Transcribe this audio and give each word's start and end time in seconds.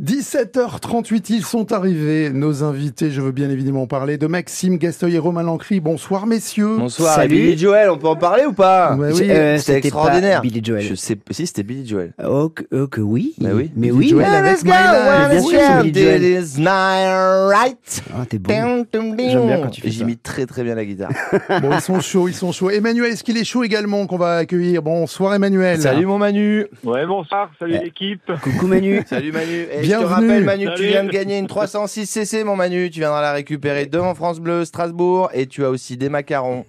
10 0.00 0.17
17h38, 0.22 1.26
ils 1.30 1.44
sont 1.44 1.72
arrivés. 1.72 2.30
Nos 2.30 2.64
invités, 2.64 3.10
je 3.10 3.20
veux 3.20 3.30
bien 3.30 3.48
évidemment 3.50 3.86
parler 3.86 4.18
de 4.18 4.26
Maxime 4.26 4.76
Gasteuil 4.76 5.14
et 5.14 5.18
Romain 5.18 5.44
Lancry. 5.44 5.78
Bonsoir 5.78 6.26
messieurs. 6.26 6.76
Bonsoir. 6.78 7.14
Salut. 7.14 7.36
Et 7.36 7.38
Billy 7.50 7.58
Joel, 7.58 7.88
on 7.90 7.98
peut 7.98 8.08
en 8.08 8.16
parler 8.16 8.44
ou 8.44 8.52
pas 8.52 8.96
Ouais, 8.96 9.12
J'ai- 9.14 9.24
oui. 9.24 9.30
euh, 9.30 9.58
C'était 9.58 9.74
c'était 9.74 9.88
extraordinaire. 9.88 10.38
pas 10.40 10.42
Billy 10.42 10.60
Joel. 10.64 10.82
Je 10.82 10.94
sais, 10.96 11.16
si 11.30 11.46
c'était 11.46 11.62
Billy 11.62 11.86
Joel. 11.86 12.14
Oh, 12.24 12.48
que, 12.48 12.64
oh, 12.72 12.88
que 12.88 13.00
oui. 13.00 13.34
Bah 13.38 13.50
oui. 13.54 13.70
Mais 13.76 13.88
Billy 13.90 13.96
oui. 13.98 14.08
Joel 14.08 14.26
Ah, 14.28 14.38
avec 14.38 14.52
let's 14.54 14.64
My 14.64 14.70
go, 14.70 14.76
Bien 14.76 15.28
let's 15.28 15.48
sûr, 15.48 15.58
go. 15.76 15.82
Billy 15.84 16.02
Joel. 16.02 16.22
It 16.24 16.56
is 16.56 16.62
right. 16.64 18.02
Ah, 18.14 18.26
t'es 18.28 18.38
bon. 18.38 18.52
J'aime 18.52 19.46
bien 19.46 19.60
quand 19.62 19.70
tu 19.70 19.80
fais 19.82 19.88
ça. 19.90 19.94
J'imite 19.94 20.22
très 20.24 20.46
très 20.46 20.64
bien 20.64 20.74
la 20.74 20.84
guitare. 20.84 21.10
Bon, 21.62 21.70
ils 21.72 21.80
sont 21.80 22.00
chauds, 22.00 22.28
ils 22.28 22.34
sont 22.34 22.50
chauds. 22.52 22.70
Emmanuel, 22.70 23.12
est-ce 23.12 23.22
qu'il 23.24 23.36
est 23.36 23.44
chaud 23.44 23.62
également 23.62 24.06
qu'on 24.06 24.18
va 24.18 24.36
accueillir? 24.38 24.82
Bonsoir 24.82 25.34
Emmanuel. 25.34 25.80
Salut 25.80 26.06
mon 26.06 26.18
Manu. 26.18 26.66
Ouais, 26.84 27.06
bonsoir, 27.06 27.50
salut 27.58 27.74
Eh. 27.80 27.84
l'équipe. 27.84 28.20
Coucou 28.42 28.66
Manu. 28.66 29.02
Salut 29.08 29.32
Manu. 29.32 29.66
Bienvenue. 29.82 30.07
Rappelle 30.08 30.44
Manu 30.44 30.66
que 30.66 30.70
tu 30.72 30.76
Salut. 30.78 30.88
viens 30.88 31.04
de 31.04 31.10
gagner 31.10 31.38
une 31.38 31.46
306 31.46 32.06
cc 32.06 32.44
mon 32.44 32.56
Manu. 32.56 32.90
Tu 32.90 33.00
viendras 33.00 33.22
la 33.22 33.32
récupérer 33.32 33.86
devant 33.86 34.14
France 34.14 34.40
Bleu 34.40 34.64
Strasbourg 34.64 35.30
et 35.32 35.46
tu 35.46 35.64
as 35.64 35.70
aussi 35.70 35.96
des 35.96 36.08
macarons. 36.08 36.64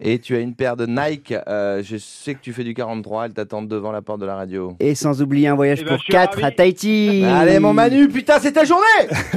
Et 0.00 0.18
tu 0.18 0.34
as 0.36 0.40
une 0.40 0.54
paire 0.54 0.76
de 0.76 0.86
Nike. 0.86 1.34
Euh, 1.48 1.82
je 1.84 1.96
sais 1.96 2.34
que 2.34 2.40
tu 2.40 2.52
fais 2.52 2.64
du 2.64 2.74
43. 2.74 3.26
Elle 3.26 3.32
t'attend 3.34 3.62
devant 3.62 3.92
la 3.92 4.02
porte 4.02 4.20
de 4.20 4.26
la 4.26 4.34
radio. 4.36 4.76
Et 4.80 4.94
sans 4.94 5.22
oublier 5.22 5.48
un 5.48 5.54
voyage 5.54 5.78
Eh 5.80 5.84
ben, 5.84 5.88
pour 5.90 5.98
je 5.98 6.02
suis 6.04 6.12
4 6.12 6.34
ravi. 6.34 6.44
à 6.44 6.50
Tahiti. 6.50 7.24
Allez 7.24 7.58
mon 7.58 7.72
Manu, 7.72 8.08
putain 8.08 8.38
c'est 8.40 8.52
ta 8.52 8.64
journée 8.64 8.84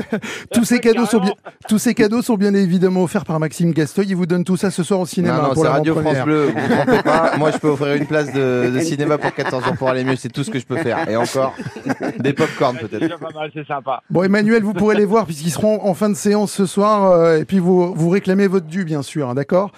Tous 0.54 0.64
ces 0.64 0.80
cadeaux 0.80 1.06
sont 1.06 1.20
bien, 1.20 1.34
tous 1.68 1.78
ces 1.78 1.94
cadeaux 1.94 2.22
sont 2.22 2.36
bien 2.36 2.54
évidemment 2.54 3.04
offerts 3.04 3.26
par 3.26 3.40
Maxime 3.40 3.72
Gasteuil. 3.72 4.08
Il 4.10 4.16
vous 4.16 4.26
donne 4.26 4.44
tout 4.44 4.58
ça 4.58 4.72
ce 4.72 4.84
soir 4.84 5.00
au 5.00 5.06
cinéma 5.06 5.38
Non, 5.38 5.48
non, 5.50 5.54
pour 5.54 5.64
la 5.64 5.72
Radio. 5.72 5.96
France 6.00 6.24
Bleu. 6.26 6.48
Vous 6.56 6.60
vous 6.62 6.68
trompez 6.76 7.04
pas. 7.04 7.38
Moi, 7.38 7.52
je 7.52 7.58
peux 7.58 7.70
offrir 7.70 7.94
une 7.96 8.06
place 8.08 8.32
de, 8.34 8.72
de 8.74 8.80
cinéma 8.80 9.18
pour 9.18 9.34
14 9.34 9.64
jours 9.64 9.76
pour 9.76 9.90
aller 9.90 10.04
mieux. 10.04 10.16
C'est 10.16 10.30
tout 10.30 10.44
ce 10.44 10.52
que 10.52 10.60
je 10.60 10.66
peux 10.66 10.78
faire. 10.78 11.08
Et 11.10 11.16
encore, 11.16 11.54
des 12.20 12.34
pop-corn 12.34 12.78
peut-être. 12.78 13.00
déjà 13.00 13.18
pas 13.18 13.30
mal, 13.34 13.52
c'est 13.54 13.66
sympa. 13.68 14.02
Bon 14.10 14.24
Emmanuel, 14.24 14.64
vous 14.64 14.74
pourrez 14.74 14.96
les 14.96 15.06
voir 15.06 15.26
puisqu'ils 15.26 15.52
seront 15.52 15.84
en 15.86 15.94
fin 15.94 16.10
de 16.10 16.16
séance 16.16 16.52
ce 16.52 16.66
soir 16.66 17.12
euh, 17.12 17.38
et 17.40 17.46
puis 17.46 17.60
vous 17.60 17.94
vous 17.94 18.10
réclamez 18.10 18.48
votre 18.48 18.66
dû 18.68 18.84
bien 18.86 19.02
sûr, 19.02 19.30
hein, 19.30 19.36
d'accord? 19.36 19.72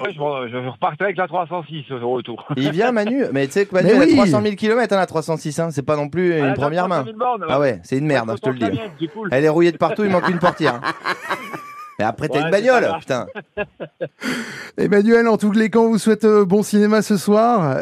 Ouais, 0.00 0.10
je, 0.12 0.18
je 0.18 0.68
repartais 0.68 1.04
avec 1.04 1.16
la 1.16 1.26
306 1.28 1.90
au 1.92 2.10
retour. 2.10 2.46
Il 2.56 2.70
vient 2.70 2.92
Manu, 2.92 3.24
mais 3.32 3.46
tu 3.46 3.52
sais 3.52 3.66
que 3.66 3.74
Manu, 3.74 3.88
Mais 3.88 3.94
elle 3.94 4.08
oui. 4.08 4.12
a 4.12 4.16
300 4.24 4.42
000 4.42 4.54
km, 4.56 4.92
hein, 4.94 4.96
la 4.96 5.06
306. 5.06 5.58
Hein. 5.58 5.68
C'est 5.70 5.82
pas 5.84 5.96
non 5.96 6.08
plus 6.08 6.38
une 6.38 6.44
Ah, 6.46 6.54
première 6.54 6.88
main. 6.88 7.02
300 7.02 7.16
000 7.18 7.18
bornes, 7.18 7.46
Ah 7.48 7.60
ouais, 7.60 7.80
c'est 7.84 7.98
une 7.98 8.06
merde, 8.06 8.30
hein, 8.30 8.34
je 8.36 8.42
te 8.42 8.50
le 8.50 8.58
dis. 8.98 9.08
Cool. 9.08 9.28
Elle 9.32 9.44
est 9.44 9.48
rouillée 9.50 9.72
de 9.72 9.76
partout, 9.76 10.04
il 10.04 10.10
manque 10.10 10.28
une 10.28 10.38
portière. 10.38 10.80
Et 11.98 12.02
après, 12.04 12.28
t'as 12.28 12.38
Ouais, 12.38 12.44
une 12.46 12.50
bagnole, 12.50 12.88
putain. 12.98 13.26
Emmanuel, 14.78 15.28
en 15.28 15.36
tous 15.36 15.52
les 15.52 15.68
cas, 15.70 15.78
on 15.78 15.88
vous 15.90 15.98
souhaite 15.98 16.24
euh, 16.24 16.44
bon 16.44 16.62
cinéma 16.62 17.02
ce 17.02 17.16
soir. 17.18 17.76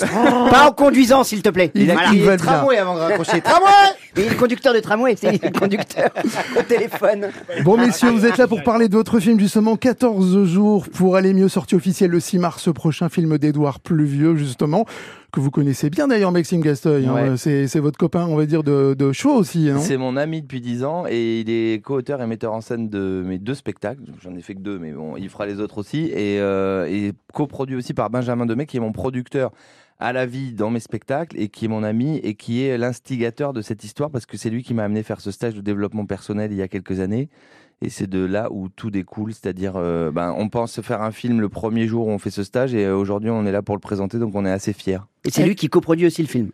Pas 0.51 0.67
en 0.67 0.71
conduisant, 0.73 1.23
s'il 1.23 1.41
te 1.41 1.47
plaît. 1.47 1.71
Il 1.73 1.83
Il 1.83 1.91
a 1.91 2.11
il 2.11 2.21
bien. 2.21 2.35
tramway 2.35 2.77
avant 2.77 2.95
de 2.95 2.99
raccrocher. 2.99 3.39
Tramway 3.41 3.71
Et 4.17 4.27
le 4.29 4.35
conducteur 4.35 4.73
de 4.73 4.81
tramway, 4.81 5.15
c'est 5.15 5.31
le 5.41 5.57
conducteur 5.57 6.09
au 6.59 6.61
téléphone. 6.63 7.29
Bon, 7.63 7.77
messieurs, 7.77 8.09
vous 8.09 8.25
êtes 8.25 8.35
là 8.37 8.47
pour 8.49 8.61
parler 8.61 8.89
de 8.89 8.95
votre 8.97 9.21
film, 9.21 9.39
justement, 9.39 9.77
14 9.77 10.45
jours 10.47 10.85
pour 10.93 11.15
aller 11.15 11.33
mieux, 11.33 11.47
sortie 11.47 11.75
officielle 11.75 12.11
le 12.11 12.19
6 12.19 12.39
mars 12.39 12.73
prochain, 12.73 13.07
film 13.07 13.37
d'Edouard 13.37 13.79
Pluvieux, 13.79 14.35
justement, 14.35 14.85
que 15.31 15.39
vous 15.39 15.51
connaissez 15.51 15.89
bien 15.89 16.07
d'ailleurs, 16.07 16.31
Maxime 16.31 16.61
Gasteuil. 16.61 17.05
hein. 17.07 17.13
Ouais. 17.13 17.37
C'est 17.37 17.67
c'est 17.67 17.79
votre 17.79 17.97
copain, 17.97 18.25
on 18.27 18.35
va 18.35 18.45
dire, 18.45 18.63
de, 18.63 18.93
de 18.97 19.11
show 19.11 19.31
aussi, 19.33 19.69
C'est 19.79 19.97
mon 19.97 20.17
ami 20.17 20.41
depuis 20.41 20.61
10 20.61 20.83
ans 20.83 21.05
et 21.09 21.39
il 21.41 21.49
est 21.49 21.81
co-auteur 21.83 22.21
et 22.21 22.27
metteur 22.27 22.53
en 22.53 22.61
scène 22.61 22.89
de 22.89 23.23
mes 23.25 23.39
deux 23.39 23.55
spectacles. 23.55 24.01
J'en 24.21 24.35
ai 24.35 24.41
fait 24.41 24.55
que 24.55 24.59
deux, 24.59 24.77
mais 24.79 24.91
bon, 24.91 25.15
il 25.17 25.29
fera 25.29 25.45
les 25.45 25.59
autres 25.59 25.77
aussi. 25.77 26.05
Et, 26.13 26.39
euh, 26.39 26.85
et 26.87 27.13
coproduit 27.33 27.75
aussi 27.75 27.93
par 27.93 28.09
Benjamin 28.09 28.45
Demey, 28.45 28.65
qui 28.65 28.77
est 28.77 28.81
mon 28.81 28.91
producteur 28.91 29.51
à 29.99 30.13
la 30.13 30.25
vie 30.25 30.51
dans 30.53 30.71
mes 30.71 30.79
spectacles 30.79 31.39
et 31.39 31.47
qui 31.49 31.65
est 31.65 31.67
mon 31.67 31.83
ami 31.83 32.17
et 32.23 32.33
qui 32.33 32.63
est 32.63 32.75
l'instigateur 32.77 33.53
de 33.53 33.61
cette 33.61 33.83
histoire 33.83 34.09
parce 34.09 34.25
que 34.25 34.35
c'est 34.35 34.49
lui 34.49 34.63
qui 34.63 34.73
m'a 34.73 34.83
amené 34.83 35.03
faire 35.03 35.21
ce 35.21 35.29
stage 35.29 35.53
de 35.53 35.61
développement 35.61 36.07
personnel 36.07 36.51
il 36.51 36.57
y 36.57 36.63
a 36.63 36.67
quelques 36.67 36.99
années. 36.99 37.29
Et 37.83 37.89
c'est 37.89 38.07
de 38.07 38.23
là 38.23 38.47
où 38.51 38.69
tout 38.69 38.91
découle, 38.91 39.33
c'est-à-dire, 39.33 39.73
euh, 39.75 40.11
ben, 40.11 40.35
on 40.37 40.49
pense 40.49 40.79
faire 40.81 41.01
un 41.01 41.11
film 41.11 41.41
le 41.41 41.49
premier 41.49 41.87
jour 41.87 42.07
où 42.07 42.11
on 42.11 42.19
fait 42.19 42.29
ce 42.29 42.43
stage 42.43 42.75
et 42.75 42.85
euh, 42.85 42.95
aujourd'hui 42.95 43.31
on 43.31 43.43
est 43.45 43.51
là 43.51 43.63
pour 43.63 43.75
le 43.75 43.79
présenter, 43.81 44.19
donc 44.19 44.35
on 44.35 44.45
est 44.45 44.51
assez 44.51 44.71
fiers. 44.73 44.99
Et 45.25 45.31
c'est 45.31 45.43
lui 45.45 45.55
qui 45.55 45.67
coproduit 45.67 46.05
aussi 46.05 46.21
le 46.21 46.27
film. 46.27 46.49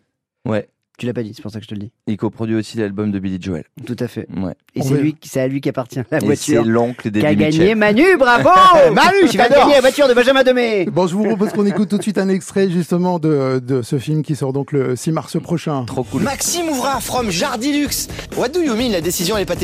Ouais, 0.48 0.70
Tu 0.98 1.06
l'as 1.06 1.12
pas 1.14 1.24
dit, 1.24 1.34
c'est 1.36 1.42
pour 1.42 1.52
ça 1.52 1.60
que 1.60 1.66
je 1.66 1.70
te 1.70 1.74
le 1.76 1.82
dis. 1.82 1.92
il 2.08 2.16
coproduit 2.16 2.56
aussi 2.56 2.78
l'album 2.78 3.12
de 3.12 3.20
Billy 3.20 3.40
Joel. 3.42 3.66
Tout 3.86 3.98
à 4.00 4.08
fait. 4.08 4.26
Ouais. 4.38 4.54
Et 4.74 4.82
c'est 4.82 4.94
lui, 5.02 5.18
c'est 5.22 5.42
à 5.42 5.48
lui 5.50 5.60
qui 5.60 5.68
appartient 5.68 6.00
la 6.10 6.18
Et 6.18 6.22
c'est 6.22 6.26
voiture. 6.54 6.64
l'oncle 6.64 7.12
des 7.12 7.20
Qui 7.20 7.26
a 7.26 7.36
gagné 7.36 7.76
Manu, 7.76 8.16
bravo 8.18 8.50
Manu, 8.94 9.28
tu 9.30 9.38
vas 9.38 9.50
gagner 9.50 9.74
la 9.74 9.82
voiture 9.82 10.08
de 10.08 10.14
Benjamin 10.14 10.44
Demey 10.44 10.86
Bon, 10.86 11.08
je 11.08 11.16
vous 11.16 11.26
propose 11.26 11.52
qu'on 11.52 11.66
écoute 11.66 11.90
tout 11.90 11.98
de 11.98 12.04
suite 12.04 12.18
un 12.20 12.30
extrait, 12.30 12.70
justement, 12.70 13.20
de, 13.20 13.60
de 13.60 13.82
ce 13.82 14.00
film 14.00 14.24
qui 14.24 14.38
sort 14.38 14.54
donc 14.54 14.72
le 14.72 14.96
6 14.96 15.12
mars 15.12 15.38
prochain. 15.42 15.84
Trop 15.84 16.04
cool. 16.06 16.22
Maxime 16.24 16.70
Ouvra 16.70 17.02
from 17.02 17.30
Jardilux. 17.32 18.08
What 18.38 18.50
do 18.50 18.62
you 18.62 18.76
mean 18.76 18.92
la 18.94 19.02
décision 19.02 19.36
elle 19.36 19.44
est 19.44 19.46
pas 19.46 19.58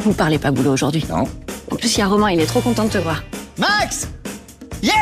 Vous 0.00 0.12
parlez 0.14 0.38
pas 0.38 0.50
boulot 0.50 0.72
aujourd'hui 0.72 1.04
Non. 1.08 1.24
En 1.70 1.76
plus, 1.76 1.94
il 1.96 2.00
y 2.00 2.02
a 2.02 2.06
Romain, 2.06 2.30
il 2.30 2.40
est 2.40 2.46
trop 2.46 2.60
content 2.60 2.84
de 2.84 2.90
te 2.90 2.98
voir. 2.98 3.22
Max 3.58 4.08
Yes 4.82 4.92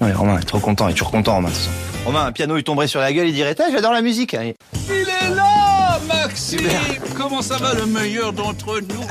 Ouais, 0.00 0.12
Romain 0.12 0.38
est 0.38 0.44
trop 0.44 0.58
content, 0.58 0.88
il 0.88 0.92
est 0.92 0.94
toujours 0.94 1.10
content 1.12 1.34
Romain 1.36 1.48
de 1.48 1.54
toute 1.54 1.62
façon. 1.62 1.70
Romain, 2.06 2.24
un 2.26 2.32
piano 2.32 2.56
il 2.56 2.64
tomberait 2.64 2.88
sur 2.88 3.00
la 3.00 3.12
gueule, 3.12 3.28
il 3.28 3.34
dirait 3.34 3.54
Ah, 3.58 3.64
j'adore 3.70 3.92
la 3.92 4.02
musique. 4.02 4.34
Il 4.88 4.92
est 5.08 5.34
là, 5.34 6.00
Maxime 6.08 6.60
Comment 7.16 7.42
ça 7.42 7.58
va 7.58 7.74
le 7.74 7.86
meilleur 7.86 8.32
d'entre 8.32 8.80
nous? 8.80 9.04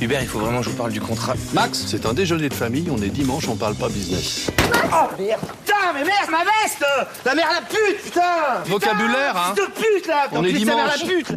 Hubert, 0.00 0.22
il 0.22 0.26
faut 0.28 0.40
vraiment 0.40 0.58
que 0.58 0.64
je 0.64 0.70
vous 0.70 0.76
parle 0.76 0.92
du 0.92 1.00
contrat. 1.00 1.34
Max, 1.52 1.84
c'est 1.86 2.06
un 2.06 2.14
déjeuner 2.14 2.48
de 2.48 2.54
famille, 2.54 2.88
on 2.90 3.00
est 3.02 3.08
dimanche, 3.10 3.46
on 3.48 3.54
parle 3.56 3.74
pas 3.74 3.88
business. 3.88 4.46
Putain, 4.56 5.92
mais 5.94 6.04
merde, 6.04 6.30
ma 6.30 6.38
veste 6.38 6.84
La 7.24 7.34
mère 7.34 7.48
la 7.52 7.60
pute, 7.66 8.02
putain 8.04 8.20
Vocabulaire, 8.66 9.36
hein 9.36 9.54
de 9.54 9.62
pute 9.80 10.06
là 10.08 10.26
On 10.32 10.42
est 10.42 10.52
mère 10.52 10.58
dimanche. 10.58 11.00
la 11.00 11.06
pute 11.06 11.28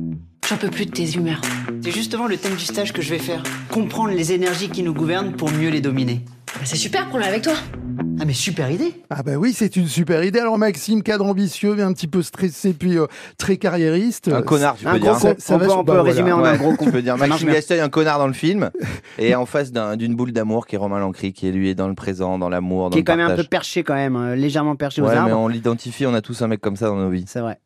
J'en 0.50 0.58
peux 0.58 0.70
plus 0.70 0.86
de 0.86 0.92
tes 0.92 1.14
humeurs. 1.16 1.42
C'est 1.84 1.92
justement 1.92 2.28
le 2.28 2.38
thème 2.38 2.54
du 2.56 2.66
stage 2.66 2.94
que 2.94 3.02
je 3.02 3.10
vais 3.10 3.20
faire. 3.20 3.42
Comprendre 3.72 4.12
les 4.14 4.32
énergies 4.32 4.70
qui 4.70 4.84
nous 4.84 4.94
gouvernent 4.94 5.32
pour 5.34 5.52
mieux 5.52 5.70
les 5.70 5.82
dominer. 5.82 6.22
Bah, 6.54 6.62
c'est 6.64 6.76
super 6.76 7.10
pour 7.10 7.20
là 7.20 7.28
avec 7.28 7.42
toi. 7.44 7.54
Ah 8.20 8.24
mais 8.26 8.34
super 8.34 8.72
idée 8.72 8.94
Ah 9.10 9.24
bah 9.24 9.34
oui, 9.36 9.52
c'est 9.54 9.76
une 9.76 9.88
super 9.88 10.24
idée. 10.24 10.40
Alors 10.40 10.58
Maxime, 10.58 11.04
cadre 11.04 11.26
ambitieux, 11.26 11.76
mais 11.76 11.82
un 11.82 11.92
petit 11.94 12.08
peu 12.08 12.22
stressé, 12.22 12.74
puis 12.74 12.98
euh, 12.98 13.08
très 13.38 13.58
carriériste. 13.58 14.30
Un 14.30 14.42
connard, 14.42 14.78
tu 14.78 14.88
Un 14.88 14.94
peux 14.94 15.00
gros 15.00 15.12
dire. 15.12 15.20
con. 15.20 15.28
Ça- 15.28 15.36
ça 15.38 15.56
on 15.56 15.58
va 15.58 15.66
peut, 15.66 15.72
on 15.74 15.84
peut 15.84 15.94
bah, 15.94 16.02
résumer 16.04 16.32
voilà. 16.32 16.36
en 16.48 16.50
un 16.50 16.52
Ouais, 16.54 16.58
gros 16.58 16.76
con. 16.76 16.86
tu 16.86 16.92
peux 16.92 17.02
dire 17.02 17.18
Maxime 17.18 17.48
bien. 17.48 17.56
Gasteuil, 17.56 17.80
un 17.82 17.90
connard 17.90 18.20
dans 18.20 18.28
le 18.28 18.34
film, 18.34 18.70
et 19.20 19.36
en 19.36 19.46
face 19.46 19.72
d'un- 19.74 19.98
d'une 19.98 20.16
boule 20.16 20.32
d'amour 20.32 20.66
qui 20.68 20.76
est 20.76 20.78
Romain 20.78 21.00
Lancry, 21.00 21.34
qui 21.34 21.48
est 21.48 21.52
lui 21.52 21.70
est 21.70 21.76
dans 21.76 21.88
le 21.90 21.96
présent, 21.96 22.38
dans 22.38 22.50
l'amour, 22.50 22.90
dans 22.90 22.94
Qui 22.94 23.00
est 23.00 23.02
le 23.02 23.06
quand 23.06 23.18
même 23.18 23.32
un 23.32 23.36
peu 23.36 23.44
perché 23.44 23.84
quand 23.84 23.96
même, 23.96 24.16
euh, 24.16 24.36
légèrement 24.36 24.76
perché 24.78 25.02
aux 25.02 25.06
Ouais, 25.06 25.12
mais 25.12 25.18
arbres. 25.32 25.38
on 25.40 25.48
l'identifie, 25.50 26.06
on 26.06 26.14
a 26.14 26.22
tous 26.22 26.42
un 26.42 26.48
mec 26.48 26.62
comme 26.62 26.76
ça 26.78 26.88
dans 26.88 26.96
nos 26.98 27.10
vies. 27.10 27.26
C'est 27.28 27.42
vrai. 27.42 27.60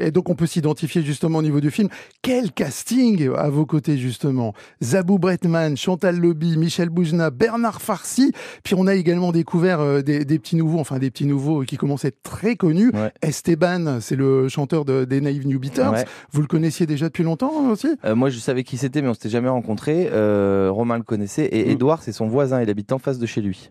Et 0.00 0.10
donc 0.10 0.28
on 0.28 0.34
peut 0.34 0.46
s'identifier 0.46 1.02
justement 1.02 1.38
au 1.38 1.42
niveau 1.42 1.60
du 1.60 1.70
film. 1.70 1.88
Quel 2.22 2.50
casting 2.52 3.30
à 3.36 3.48
vos 3.48 3.66
côtés 3.66 3.98
justement 3.98 4.52
Zabou 4.82 5.18
Bretman, 5.18 5.76
Chantal 5.76 6.18
Lobby, 6.18 6.56
Michel 6.56 6.88
Boujna, 6.88 7.30
Bernard 7.30 7.80
Farcy. 7.80 8.32
Puis 8.64 8.74
on 8.76 8.86
a 8.86 8.94
également 8.94 9.30
découvert 9.30 9.80
euh, 9.80 10.02
des, 10.02 10.24
des 10.24 10.38
petits 10.38 10.56
nouveaux, 10.56 10.80
enfin 10.80 10.98
des 10.98 11.10
petits 11.10 11.26
nouveaux 11.26 11.62
qui 11.62 11.76
commencent 11.76 12.04
à 12.04 12.08
être 12.08 12.22
très 12.22 12.56
connus. 12.56 12.90
Ouais. 12.92 13.12
Esteban, 13.22 14.00
c'est 14.00 14.16
le 14.16 14.48
chanteur 14.48 14.84
de, 14.84 15.04
des 15.04 15.20
Naive 15.20 15.46
New 15.46 15.60
Beaters. 15.60 15.92
Ouais. 15.92 16.04
Vous 16.32 16.40
le 16.40 16.48
connaissiez 16.48 16.86
déjà 16.86 17.06
depuis 17.06 17.22
longtemps 17.24 17.70
aussi? 17.70 17.88
Euh, 18.04 18.16
moi, 18.16 18.28
je 18.30 18.38
savais 18.38 18.64
qui 18.64 18.76
c'était, 18.76 19.02
mais 19.02 19.08
on 19.08 19.14
s'était 19.14 19.28
jamais 19.28 19.48
rencontrés. 19.48 20.08
Euh, 20.10 20.68
Romain 20.72 20.96
le 20.96 21.04
connaissait, 21.04 21.48
et 21.52 21.66
Mm. 21.66 21.70
Edouard, 21.70 22.02
c'est 22.02 22.12
son 22.12 22.26
voisin, 22.26 22.60
il 22.62 22.70
habite 22.70 22.90
en 22.92 22.98
face 22.98 23.18
de 23.18 23.26
chez 23.26 23.40
lui. 23.40 23.70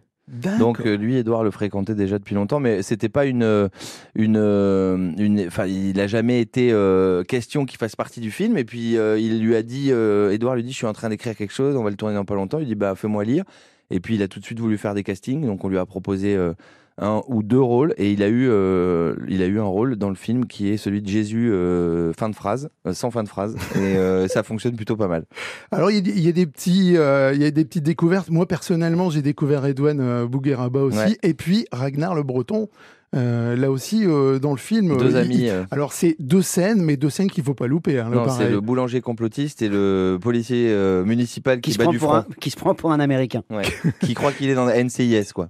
Donc 0.59 0.81
euh, 0.81 0.95
lui, 0.95 1.17
Edouard 1.17 1.44
le 1.44 1.51
fréquentait 1.51 1.95
déjà 1.95 2.19
depuis 2.19 2.35
longtemps, 2.35 2.59
mais 2.59 2.84
c'était 2.84 3.09
pas 3.09 3.25
une, 3.25 3.44
euh, 3.44 3.67
une, 4.13 4.38
euh, 4.38 5.12
une, 5.17 5.47
enfin, 5.47 5.66
il 5.66 6.00
a 6.00 6.07
jamais 6.07 6.40
été 6.40 6.72
euh, 6.72 7.23
question 7.23 7.66
qu'il 7.66 7.79
fasse 7.79 7.95
partie 7.95 8.19
du 8.19 8.29
film. 8.29 8.57
Et 8.57 8.63
puis 8.63 8.97
euh, 8.97 9.18
il 9.18 9.41
lui 9.41 9.56
a 9.56 9.63
dit, 9.63 9.89
Edouard 9.89 10.56
lui 10.56 10.63
dit, 10.63 10.72
je 10.72 10.78
suis 10.78 10.85
en 10.85 10.94
train 10.94 11.09
d'écrire 11.09 11.35
quelque 11.35 11.53
chose, 11.53 11.75
on 11.75 11.84
va 11.84 11.89
le 11.89 11.95
tourner 11.95 12.16
dans 12.16 12.25
pas 12.25 12.35
longtemps. 12.35 12.59
Il 12.59 12.68
dit, 12.68 12.75
bah 12.75 12.94
fais-moi 12.95 13.23
lire. 13.23 13.44
Et 13.91 14.00
puis 14.00 14.16
il 14.16 14.23
a 14.23 14.27
tout 14.27 14.39
de 14.39 14.45
suite 14.45 14.59
voulu 14.59 14.77
faire 14.77 14.94
des 14.94 15.03
castings, 15.03 15.45
donc 15.45 15.63
on 15.63 15.69
lui 15.69 15.77
a 15.77 15.85
proposé 15.85 16.35
euh, 16.35 16.53
un 17.01 17.22
ou 17.27 17.44
deux 17.44 17.59
rôles, 17.61 17.94
et 17.97 18.11
il 18.11 18.22
a 18.23 18.27
eu, 18.27 18.47
euh, 18.50 19.15
il 19.30 19.41
a 19.41 19.45
eu 19.45 19.57
un 19.59 19.63
rôle 19.63 19.95
dans 19.95 20.09
le 20.09 20.15
film 20.15 20.45
qui 20.45 20.69
est 20.69 20.77
celui 20.77 21.01
de 21.01 21.07
Jésus, 21.07 21.50
euh, 21.51 22.12
fin 22.13 22.30
de 22.30 22.36
phrase, 22.36 22.69
sans 22.91 23.09
fin 23.09 23.24
de 23.24 23.30
phrase, 23.30 23.56
et 23.75 23.95
ça 24.27 24.44
fonctionne 24.44 24.75
plutôt 24.75 24.97
pas 24.97 25.07
mal. 25.07 25.24
Alors 25.71 25.91
il 25.91 26.06
y, 26.07 26.12
a- 26.12 26.13
il 26.13 26.19
y 26.25 26.27
a 26.27 26.33
des 26.33 26.45
petits, 26.45 26.88
il 26.89 26.94
y 26.94 27.45
a 27.45 27.51
des 27.51 27.65
petites 27.65 27.83
découvertes. 27.86 28.30
Moi 28.30 28.45
personnellement, 28.47 29.09
j'ai 29.09 29.21
découvert 29.21 29.65
Edouane 29.65 30.25
Bougueraba 30.25 30.81
aussi, 30.81 30.97
Ouais. 30.97 31.18
et 31.24 31.33
puis 31.33 31.65
Ragnar 31.71 32.15
le 32.15 32.24
Breton. 32.24 32.68
Euh, 33.15 33.56
là 33.56 33.71
aussi 33.71 34.06
euh, 34.06 34.39
dans 34.39 34.51
le 34.51 34.57
film. 34.57 34.97
Deux 34.97 35.15
euh, 35.15 35.21
amis. 35.21 35.38
il- 35.44 35.50
euh, 35.50 35.63
Alors 35.71 35.94
c'est 35.94 36.15
deux 36.19 36.41
scènes, 36.41 36.81
mais 36.81 36.95
deux 36.97 37.09
scènes 37.09 37.29
qu'il 37.31 37.44
faut 37.44 37.53
pas 37.53 37.67
louper. 37.67 38.00
Hein, 38.00 38.11
c'est 38.38 38.50
le 38.50 38.61
boulanger 38.61 39.01
complotiste 39.01 39.61
et 39.61 39.69
le 39.69 40.17
policier 40.21 40.67
euh, 40.69 41.03
municipal 41.03 41.61
qui, 41.61 41.71
Qui 41.71 41.73
se, 41.73 41.77
bat 41.77 41.83
prend 41.85 41.91
du 41.91 42.00
pour 42.00 42.09
front. 42.09 42.17
un, 42.17 42.25
qui 42.39 42.50
se 42.51 42.56
prend 42.57 42.75
pour 42.75 42.91
un 42.91 43.00
Américain. 43.00 43.44
Ouais. 43.50 43.63
qui 44.01 44.13
croit 44.13 44.31
qu'il 44.31 44.50
est 44.50 44.56
dans 44.56 44.65
la 44.65 44.83
NCIS, 44.83 45.31
quoi. 45.33 45.50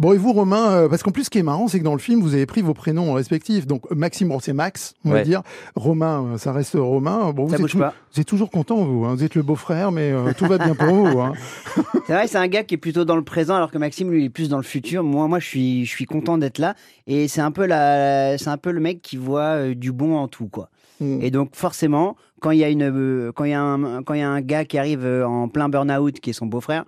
Bon, 0.00 0.12
et 0.12 0.16
vous, 0.18 0.32
Romain, 0.32 0.70
euh, 0.72 0.88
parce 0.88 1.04
qu'en 1.04 1.12
plus, 1.12 1.24
ce 1.24 1.30
qui 1.30 1.38
est 1.38 1.42
marrant, 1.44 1.68
c'est 1.68 1.78
que 1.78 1.84
dans 1.84 1.92
le 1.92 2.00
film, 2.00 2.20
vous 2.20 2.34
avez 2.34 2.46
pris 2.46 2.62
vos 2.62 2.74
prénoms 2.74 3.12
respectifs. 3.12 3.64
Donc, 3.66 3.88
Maxime, 3.92 4.28
bon, 4.28 4.40
c'est 4.40 4.52
Max, 4.52 4.94
on 5.04 5.10
va 5.10 5.22
dire. 5.22 5.42
Romain, 5.76 6.24
euh, 6.32 6.38
ça 6.38 6.52
reste 6.52 6.74
Romain. 6.74 7.32
Bon, 7.32 7.44
vous, 7.44 7.50
Ça 7.50 7.54
êtes, 7.56 7.60
bouge 7.62 7.72
tou- 7.72 7.78
pas. 7.78 7.94
vous 8.12 8.20
êtes 8.20 8.26
toujours 8.26 8.50
content, 8.50 8.84
vous. 8.84 9.04
hein. 9.04 9.14
Vous 9.14 9.22
êtes 9.22 9.36
le 9.36 9.42
beau-frère, 9.42 9.92
mais 9.92 10.10
euh, 10.10 10.32
tout 10.36 10.46
va 10.46 10.58
bien 10.58 10.74
pour 10.74 10.88
vous. 10.92 11.20
hein. 11.20 11.32
C'est 12.06 12.12
vrai, 12.12 12.26
c'est 12.26 12.38
un 12.38 12.48
gars 12.48 12.64
qui 12.64 12.74
est 12.74 12.78
plutôt 12.78 13.04
dans 13.04 13.14
le 13.16 13.22
présent, 13.22 13.54
alors 13.54 13.70
que 13.70 13.78
Maxime, 13.78 14.10
lui, 14.10 14.24
est 14.24 14.30
plus 14.30 14.48
dans 14.48 14.56
le 14.58 14.62
futur. 14.64 15.04
Moi, 15.04 15.26
moi, 15.28 15.38
je 15.38 15.46
suis, 15.46 15.84
je 15.86 15.90
suis 15.90 16.06
content 16.06 16.38
d'être 16.38 16.58
là. 16.58 16.74
Et 17.06 17.28
c'est 17.28 17.40
un 17.40 17.50
peu 17.52 17.64
la, 17.64 18.36
c'est 18.36 18.50
un 18.50 18.58
peu 18.58 18.72
le 18.72 18.80
mec 18.80 19.00
qui 19.00 19.16
voit 19.16 19.40
euh, 19.56 19.74
du 19.74 19.92
bon 19.92 20.16
en 20.16 20.26
tout, 20.28 20.48
quoi. 20.48 20.68
Mm. 21.00 21.22
Et 21.22 21.30
donc, 21.30 21.50
forcément, 21.54 22.16
quand 22.40 22.50
il 22.50 22.58
y 22.58 22.64
a 22.64 22.68
une, 22.68 23.30
quand 23.34 23.44
il 23.44 23.52
y 23.52 23.54
a 23.54 23.62
un, 23.62 24.02
quand 24.02 24.12
il 24.14 24.20
y 24.20 24.24
a 24.24 24.28
un 24.28 24.40
gars 24.42 24.64
qui 24.64 24.76
arrive 24.76 25.06
en 25.06 25.48
plein 25.48 25.68
burn-out, 25.68 26.18
qui 26.20 26.30
est 26.30 26.34
son 26.34 26.46
beau-frère, 26.46 26.84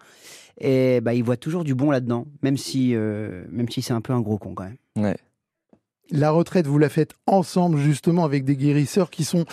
et 0.58 1.00
bah, 1.00 1.14
il 1.14 1.22
voit 1.22 1.36
toujours 1.36 1.64
du 1.64 1.74
bon 1.74 1.90
là-dedans, 1.90 2.26
même 2.42 2.56
si, 2.56 2.94
euh, 2.94 3.44
même 3.50 3.68
si 3.68 3.82
c'est 3.82 3.92
un 3.92 4.00
peu 4.00 4.12
un 4.12 4.20
gros 4.20 4.38
con 4.38 4.54
quand 4.54 4.64
même. 4.64 4.76
Ouais. 4.96 5.16
La 6.10 6.30
retraite, 6.30 6.66
vous 6.66 6.78
la 6.78 6.88
faites 6.88 7.14
ensemble, 7.26 7.78
justement, 7.78 8.24
avec 8.24 8.44
des 8.44 8.56
guérisseurs 8.56 9.10
qui 9.10 9.24
sont 9.24 9.44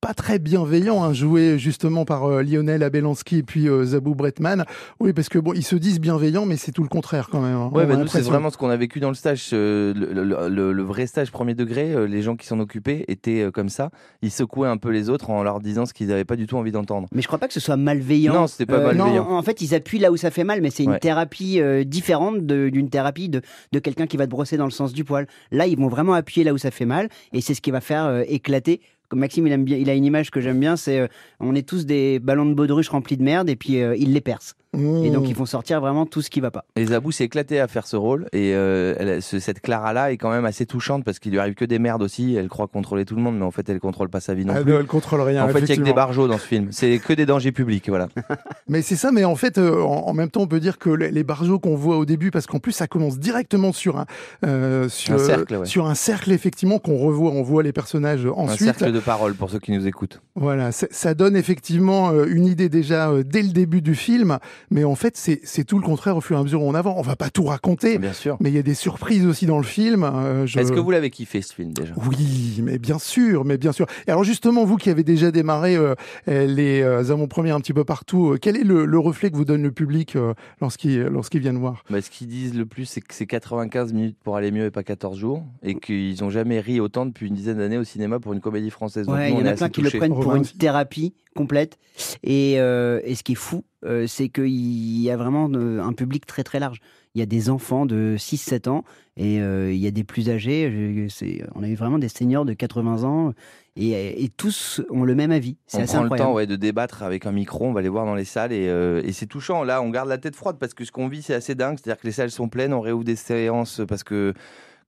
pas 0.00 0.14
très 0.14 0.38
bienveillants, 0.38 1.02
hein, 1.02 1.12
joués 1.12 1.58
justement 1.58 2.04
par 2.04 2.24
euh, 2.30 2.42
Lionel 2.42 2.84
Abelansky 2.84 3.38
et 3.38 3.42
puis 3.42 3.68
euh, 3.68 3.84
Zabou 3.84 4.14
Bretman. 4.14 4.64
Oui, 5.00 5.12
parce 5.12 5.28
que 5.28 5.40
bon, 5.40 5.52
ils 5.54 5.64
se 5.64 5.74
disent 5.74 5.98
bienveillants, 5.98 6.46
mais 6.46 6.56
c'est 6.56 6.70
tout 6.70 6.84
le 6.84 6.88
contraire 6.88 7.28
quand 7.30 7.40
même. 7.40 7.56
hein. 7.56 7.70
Ouais, 7.74 7.84
bah 7.84 7.96
nous, 7.96 8.06
c'est 8.06 8.20
vraiment 8.20 8.50
ce 8.50 8.56
qu'on 8.56 8.70
a 8.70 8.76
vécu 8.76 9.00
dans 9.00 9.08
le 9.08 9.16
stage. 9.16 9.50
euh, 9.52 9.92
le, 9.94 10.22
le- 10.22 10.48
le- 10.48 10.72
le 10.72 10.82
vrai 10.84 11.08
stage 11.08 11.32
premier 11.32 11.54
degré, 11.56 11.92
euh, 11.92 12.06
les 12.06 12.22
gens 12.22 12.36
qui 12.36 12.46
s'en 12.46 12.60
occupaient 12.60 13.04
étaient 13.08 13.42
euh, 13.42 13.50
comme 13.50 13.68
ça. 13.68 13.90
Ils 14.22 14.30
secouaient 14.30 14.68
un 14.68 14.76
peu 14.76 14.90
les 14.90 15.10
autres 15.10 15.30
en 15.30 15.42
leur 15.42 15.58
disant 15.58 15.84
ce 15.84 15.92
qu'ils 15.92 16.06
n'avaient 16.08 16.24
pas 16.24 16.36
du 16.36 16.46
tout 16.46 16.56
envie 16.56 16.70
d'entendre. 16.72 17.08
Mais 17.12 17.20
je 17.20 17.26
crois 17.26 17.40
pas 17.40 17.48
que 17.48 17.54
ce 17.54 17.60
soit 17.60 17.76
malveillant. 17.76 18.34
Non, 18.34 18.46
c'était 18.46 18.66
pas 18.66 18.78
malveillant. 18.80 19.24
non, 19.28 19.36
en 19.36 19.42
fait, 19.42 19.60
ils 19.62 19.74
appuient 19.74 19.98
là 19.98 20.12
où 20.12 20.16
ça 20.16 20.30
fait 20.30 20.44
mal, 20.44 20.60
mais 20.60 20.70
c'est 20.70 20.84
une 20.84 20.92
Ouais. 20.92 21.00
thérapie 21.00 21.60
euh, 21.60 21.82
différente 21.82 22.46
d'une 22.46 22.88
thérapie 22.88 23.28
de, 23.28 23.40
de 23.72 23.78
quelqu'un 23.80 24.06
qui 24.06 24.16
va 24.16 24.26
te 24.26 24.30
brosser 24.30 24.56
dans 24.56 24.64
le 24.64 24.70
sens 24.70 24.92
du 24.92 25.04
poil. 25.04 25.26
Là, 25.50 25.66
ils 25.66 25.76
vont 25.76 25.88
vraiment 25.88 26.12
appuyer 26.14 26.44
là 26.44 26.54
où 26.54 26.58
ça 26.58 26.70
fait 26.70 26.86
mal, 26.86 27.08
et 27.32 27.40
c'est 27.40 27.54
ce 27.54 27.60
qui 27.60 27.72
va 27.72 27.80
faire 27.80 28.04
euh, 28.06 28.22
éclater. 28.28 28.80
Maxime, 29.16 29.46
il, 29.46 29.52
aime 29.52 29.64
bien, 29.64 29.76
il 29.76 29.88
a 29.90 29.94
une 29.94 30.04
image 30.04 30.30
que 30.30 30.40
j'aime 30.40 30.60
bien, 30.60 30.76
c'est 30.76 31.00
euh, 31.00 31.08
on 31.40 31.54
est 31.54 31.66
tous 31.66 31.86
des 31.86 32.18
ballons 32.18 32.46
de 32.46 32.54
baudruche 32.54 32.88
remplis 32.88 33.16
de 33.16 33.22
merde, 33.22 33.48
et 33.48 33.56
puis 33.56 33.80
euh, 33.80 33.96
il 33.96 34.12
les 34.12 34.20
perce. 34.20 34.54
Mmh. 34.78 35.04
Et 35.04 35.10
donc, 35.10 35.28
ils 35.28 35.34
font 35.34 35.46
sortir 35.46 35.80
vraiment 35.80 36.06
tout 36.06 36.22
ce 36.22 36.30
qui 36.30 36.40
va 36.40 36.50
pas. 36.50 36.64
Et 36.76 36.86
Zabou 36.86 37.10
s'est 37.12 37.24
éclaté 37.24 37.60
à 37.60 37.68
faire 37.68 37.86
ce 37.86 37.96
rôle. 37.96 38.26
Et 38.32 38.52
euh, 38.54 38.94
elle- 38.98 39.22
ce- 39.22 39.38
cette 39.38 39.60
Clara-là 39.60 40.12
est 40.12 40.16
quand 40.16 40.30
même 40.30 40.44
assez 40.44 40.66
touchante 40.66 41.04
parce 41.04 41.18
qu'il 41.18 41.32
lui 41.32 41.38
arrive 41.38 41.54
que 41.54 41.64
des 41.64 41.78
merdes 41.78 42.02
aussi. 42.02 42.34
Elle 42.36 42.48
croit 42.48 42.66
contrôler 42.68 43.04
tout 43.04 43.16
le 43.16 43.22
monde, 43.22 43.36
mais 43.38 43.44
en 43.44 43.50
fait, 43.50 43.68
elle 43.68 43.80
contrôle 43.80 44.08
pas 44.08 44.20
sa 44.20 44.34
vie 44.34 44.44
non 44.44 44.54
Ah, 44.56 44.62
plus. 44.62 44.72
elle 44.74 44.86
contrôle 44.86 45.20
rien. 45.22 45.44
En 45.44 45.48
fait, 45.48 45.60
il 45.60 45.68
y 45.68 45.72
a 45.72 45.76
que 45.76 45.82
des 45.82 45.92
barjots 45.92 46.28
dans 46.28 46.38
ce 46.38 46.46
film. 46.46 46.68
C'est 46.70 46.98
que 46.98 47.12
des 47.12 47.26
dangers 47.26 47.52
publics, 47.52 47.88
voilà. 47.88 48.08
Mais 48.68 48.82
c'est 48.82 48.96
ça, 48.96 49.10
mais 49.12 49.24
en 49.24 49.34
fait, 49.36 49.56
euh, 49.58 49.80
en, 49.82 50.08
en 50.08 50.12
même 50.12 50.28
temps, 50.30 50.42
on 50.42 50.46
peut 50.46 50.60
dire 50.60 50.78
que 50.78 50.90
les, 50.90 51.10
les 51.10 51.24
barjots 51.24 51.58
qu'on 51.58 51.74
voit 51.74 51.96
au 51.96 52.04
début, 52.04 52.30
parce 52.30 52.46
qu'en 52.46 52.58
plus, 52.58 52.72
ça 52.72 52.86
commence 52.86 53.18
directement 53.18 53.72
sur 53.72 53.96
un, 53.98 54.04
euh, 54.46 54.88
sur, 54.88 55.14
Un 55.14 55.18
cercle, 55.18 55.56
ouais. 55.56 55.66
sur 55.66 55.86
un 55.86 55.94
cercle, 55.94 56.32
effectivement, 56.32 56.78
qu'on 56.78 56.98
revoit, 56.98 57.30
on 57.32 57.42
voit 57.42 57.62
les 57.62 57.72
personnages 57.72 58.26
Un 58.26 58.30
ensuite. 58.30 58.64
cercle 58.74 58.92
de 58.92 59.00
parole 59.00 59.34
pour 59.34 59.48
ceux 59.50 59.58
qui 59.58 59.72
nous 59.72 59.86
écoutent. 59.86 60.20
Voilà, 60.36 60.70
ça- 60.72 61.14
donne 61.14 61.34
effectivement 61.36 62.12
une 62.24 62.46
idée 62.46 62.68
déjà 62.68 63.08
euh, 63.10 63.22
dès 63.24 63.42
le 63.42 63.48
début 63.48 63.80
du 63.82 63.94
film, 63.94 64.38
mais 64.70 64.84
en 64.84 64.94
fait, 64.94 65.16
c'est 65.16 65.40
c'est 65.44 65.64
tout 65.64 65.78
le 65.78 65.84
contraire 65.84 66.16
au 66.16 66.20
fur 66.20 66.36
et 66.36 66.40
à 66.40 66.42
mesure 66.42 66.62
où 66.62 66.66
on 66.68 66.74
avance. 66.74 66.94
On 66.98 67.02
va 67.02 67.16
pas 67.16 67.30
tout 67.30 67.44
raconter, 67.44 67.98
Bien 67.98 68.12
sûr. 68.12 68.36
mais 68.40 68.50
il 68.50 68.54
y 68.54 68.58
a 68.58 68.62
des 68.62 68.74
surprises 68.74 69.26
aussi 69.26 69.46
dans 69.46 69.58
le 69.58 69.64
film. 69.64 70.04
euh, 70.04 70.46
je- 70.46 70.58
Est-ce 70.58 70.72
que 70.72 70.80
vous 70.80 70.90
l'avez 70.90 71.10
kiffé 71.10 71.42
ce 71.42 71.54
film 71.54 71.72
déjà? 71.72 71.92
Oui, 72.08 72.60
mais 72.62 72.78
bien 72.78 72.98
sûr, 72.98 73.44
mais 73.44 73.58
bien 73.58 73.72
sûr. 73.72 73.86
Et 74.06 74.10
alors 74.10 74.24
justement, 74.24 74.64
vous 74.64 74.76
qui 74.76 74.90
avez 74.90 75.04
déjà 75.04 75.30
démarré 75.30 75.76
euh, 75.76 75.94
euh, 76.28 76.46
les 76.46 76.80
euh, 76.82 76.98
avant-premières 77.00 77.56
un 77.56 77.60
petit 77.60 77.72
peu 77.72 77.84
partout, 77.84 78.32
euh, 78.32 78.38
quel 78.40 78.56
est 78.56 78.64
le, 78.64 78.84
le 78.84 78.98
reflet 78.98 79.30
que 79.30 79.36
vous 79.36 79.44
donne 79.44 79.62
le 79.62 79.72
public 79.72 80.16
euh, 80.16 80.34
lorsqu'il 80.60 81.00
lorsqu'ils 81.02 81.40
viennent 81.40 81.58
voir? 81.58 81.84
Bah, 81.90 82.00
Ce 82.00 82.10
qu'ils 82.10 82.28
disent 82.28 82.54
le 82.54 82.66
plus, 82.66 82.84
c'est 82.86 83.00
que 83.00 83.14
c'est 83.14 83.26
95 83.26 83.92
minutes 83.92 84.16
pour 84.22 84.36
aller 84.36 84.50
mieux 84.50 84.66
et 84.66 84.70
pas 84.70 84.82
14 84.82 85.16
jours. 85.18 85.44
Et 85.62 85.74
qu'ils 85.74 86.22
ont 86.24 86.30
jamais 86.30 86.60
ri 86.60 86.80
autant 86.80 87.06
depuis 87.06 87.28
une 87.28 87.34
dizaine 87.34 87.58
d'années 87.58 87.78
au 87.78 87.84
cinéma 87.84 88.18
pour 88.20 88.32
une 88.32 88.40
comédie 88.40 88.70
française. 88.70 89.06
Donc 89.06 89.16
Ouais, 89.16 89.30
il 89.30 89.34
y 89.34 89.36
on 89.36 89.42
en 89.42 89.46
a 89.46 89.52
plein 89.54 89.68
qui 89.68 89.82
le 89.82 89.90
prennent 89.90 90.14
pour 90.14 90.34
une 90.34 90.44
thérapie 90.44 91.14
complète. 91.38 91.78
Et, 92.24 92.56
euh, 92.58 93.00
et 93.04 93.14
ce 93.14 93.22
qui 93.22 93.32
est 93.32 93.36
fou, 93.36 93.64
euh, 93.84 94.08
c'est 94.08 94.28
qu'il 94.28 95.00
y 95.00 95.08
a 95.08 95.16
vraiment 95.16 95.48
euh, 95.54 95.80
un 95.80 95.92
public 95.92 96.26
très 96.26 96.42
très 96.42 96.58
large. 96.58 96.80
Il 97.14 97.20
y 97.20 97.22
a 97.22 97.26
des 97.26 97.48
enfants 97.48 97.86
de 97.86 98.16
6-7 98.18 98.68
ans 98.68 98.84
et 99.16 99.36
il 99.36 99.76
y 99.76 99.86
a 99.88 99.90
des 99.90 100.04
plus 100.04 100.30
âgés. 100.30 101.08
On 101.56 101.62
a 101.64 101.68
eu 101.68 101.74
vraiment 101.74 101.98
des 101.98 102.08
seniors 102.08 102.44
de 102.44 102.52
80 102.52 103.02
ans 103.02 103.32
et, 103.78 104.24
et 104.24 104.28
tous 104.28 104.82
ont 104.90 105.04
le 105.04 105.14
même 105.14 105.32
avis. 105.32 105.56
C'est 105.66 105.78
On 105.78 105.82
assez 105.82 105.94
prend 105.94 106.02
le 106.04 106.18
temps 106.18 106.32
ouais, 106.32 106.46
de 106.46 106.56
débattre 106.56 107.02
avec 107.02 107.26
un 107.26 107.32
micro, 107.32 107.66
on 107.66 107.72
va 107.72 107.82
les 107.82 107.88
voir 107.88 108.04
dans 108.04 108.14
les 108.14 108.24
salles 108.24 108.52
et, 108.52 108.68
euh, 108.68 109.02
et 109.04 109.12
c'est 109.12 109.26
touchant. 109.26 109.64
Là, 109.64 109.82
on 109.82 109.90
garde 109.90 110.08
la 110.08 110.18
tête 110.18 110.36
froide 110.36 110.58
parce 110.60 110.74
que 110.74 110.84
ce 110.84 110.92
qu'on 110.92 111.08
vit, 111.08 111.22
c'est 111.22 111.34
assez 111.34 111.54
dingue. 111.54 111.78
C'est-à-dire 111.78 112.00
que 112.00 112.06
les 112.06 112.12
salles 112.12 112.30
sont 112.30 112.48
pleines, 112.48 112.72
on 112.72 112.80
réouvre 112.80 113.04
des 113.04 113.16
séances 113.16 113.80
parce 113.88 114.04
que 114.04 114.34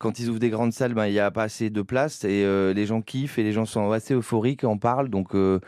quand 0.00 0.18
ils 0.18 0.28
ouvrent 0.30 0.40
des 0.40 0.50
grandes 0.50 0.72
salles, 0.72 0.94
ben, 0.94 1.06
il 1.06 1.12
n'y 1.12 1.20
a 1.20 1.30
pas 1.30 1.44
assez 1.44 1.70
de 1.70 1.82
place 1.82 2.24
et 2.24 2.44
euh, 2.44 2.72
les 2.72 2.86
gens 2.86 3.02
kiffent 3.02 3.38
et 3.38 3.42
les 3.42 3.52
gens 3.52 3.66
sont 3.66 3.92
assez 3.92 4.14
euphoriques, 4.14 4.64
en 4.64 4.78
parlent. 4.78 5.10
Donc, 5.10 5.34
euh, 5.34 5.60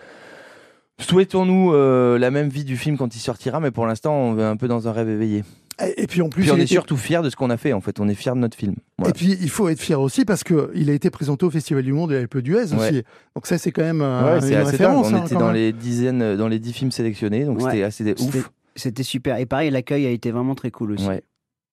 souhaitons-nous 1.03 1.73
euh, 1.73 2.19
la 2.19 2.31
même 2.31 2.49
vie 2.49 2.65
du 2.65 2.77
film 2.77 2.97
quand 2.97 3.15
il 3.15 3.19
sortira, 3.21 3.61
mais 3.61 3.71
pour 3.71 3.87
l'instant, 3.87 4.15
on 4.15 4.39
est 4.39 4.43
un 4.45 4.57
peu 4.57 4.69
dans 4.69 4.89
un 4.89 4.93
rêve 4.93 5.09
éveillé. 5.09 5.45
et, 5.85 6.03
et 6.03 6.07
puis 6.07 6.23
en 6.23 6.29
plus, 6.29 6.43
Puis 6.43 6.51
on 6.53 6.57
est 6.57 6.63
été- 6.63 6.75
surtout 6.75 6.97
fiers 6.97 7.23
de 7.23 7.31
ce 7.31 7.37
qu'on 7.37 7.51
a 7.51 7.57
fait. 7.57 7.73
En 7.73 7.81
fait, 7.81 8.01
on 8.01 8.09
est 8.09 8.15
fiers 8.15 8.33
de 8.33 8.39
notre 8.39 8.57
film. 8.57 8.75
Voilà. 8.99 9.11
Et 9.11 9.13
puis 9.13 9.37
il 9.41 9.49
faut 9.51 9.69
être 9.69 9.81
fier 9.81 10.01
aussi 10.01 10.25
parce 10.25 10.45
que 10.45 10.71
il 10.75 10.89
a 10.91 10.93
été 10.93 11.11
présenté 11.11 11.45
au 11.47 11.51
Festival 11.51 11.83
du 11.83 11.93
Monde 11.93 12.11
de 12.11 12.15
la 12.17 12.23
LPE 12.23 12.39
d'Huez 12.39 12.73
Ouais. 12.73 12.79
aussi. 12.89 13.03
Donc 13.35 13.47
ça, 13.47 13.59
c'est 13.59 13.73
quand 13.73 13.83
même 13.83 14.03
euh, 14.03 14.23
Ouais, 14.25 14.31
une 14.31 14.37
assez 14.45 14.51
dingue. 14.55 14.67
référence. 14.67 15.07
On 15.11 15.15
hein, 15.15 15.25
était 15.25 15.35
dans 15.35 15.47
même. 15.47 15.55
les 15.55 15.73
dizaines, 15.73 16.37
dans 16.37 16.49
les 16.49 16.59
dix 16.59 16.73
films 16.73 16.91
sélectionnés, 16.93 17.45
donc 17.45 17.59
Ouais. 17.61 17.71
c'était 17.73 17.83
assez 17.85 18.15
ouf. 18.21 18.51
C'était 18.75 19.03
super. 19.03 19.37
Et 19.39 19.45
pareil, 19.47 19.71
l'accueil 19.71 20.07
a 20.07 20.11
été 20.11 20.31
vraiment 20.31 20.55
très 20.55 20.71
cool 20.71 20.93
aussi. 20.93 21.07
Ouais. 21.07 21.23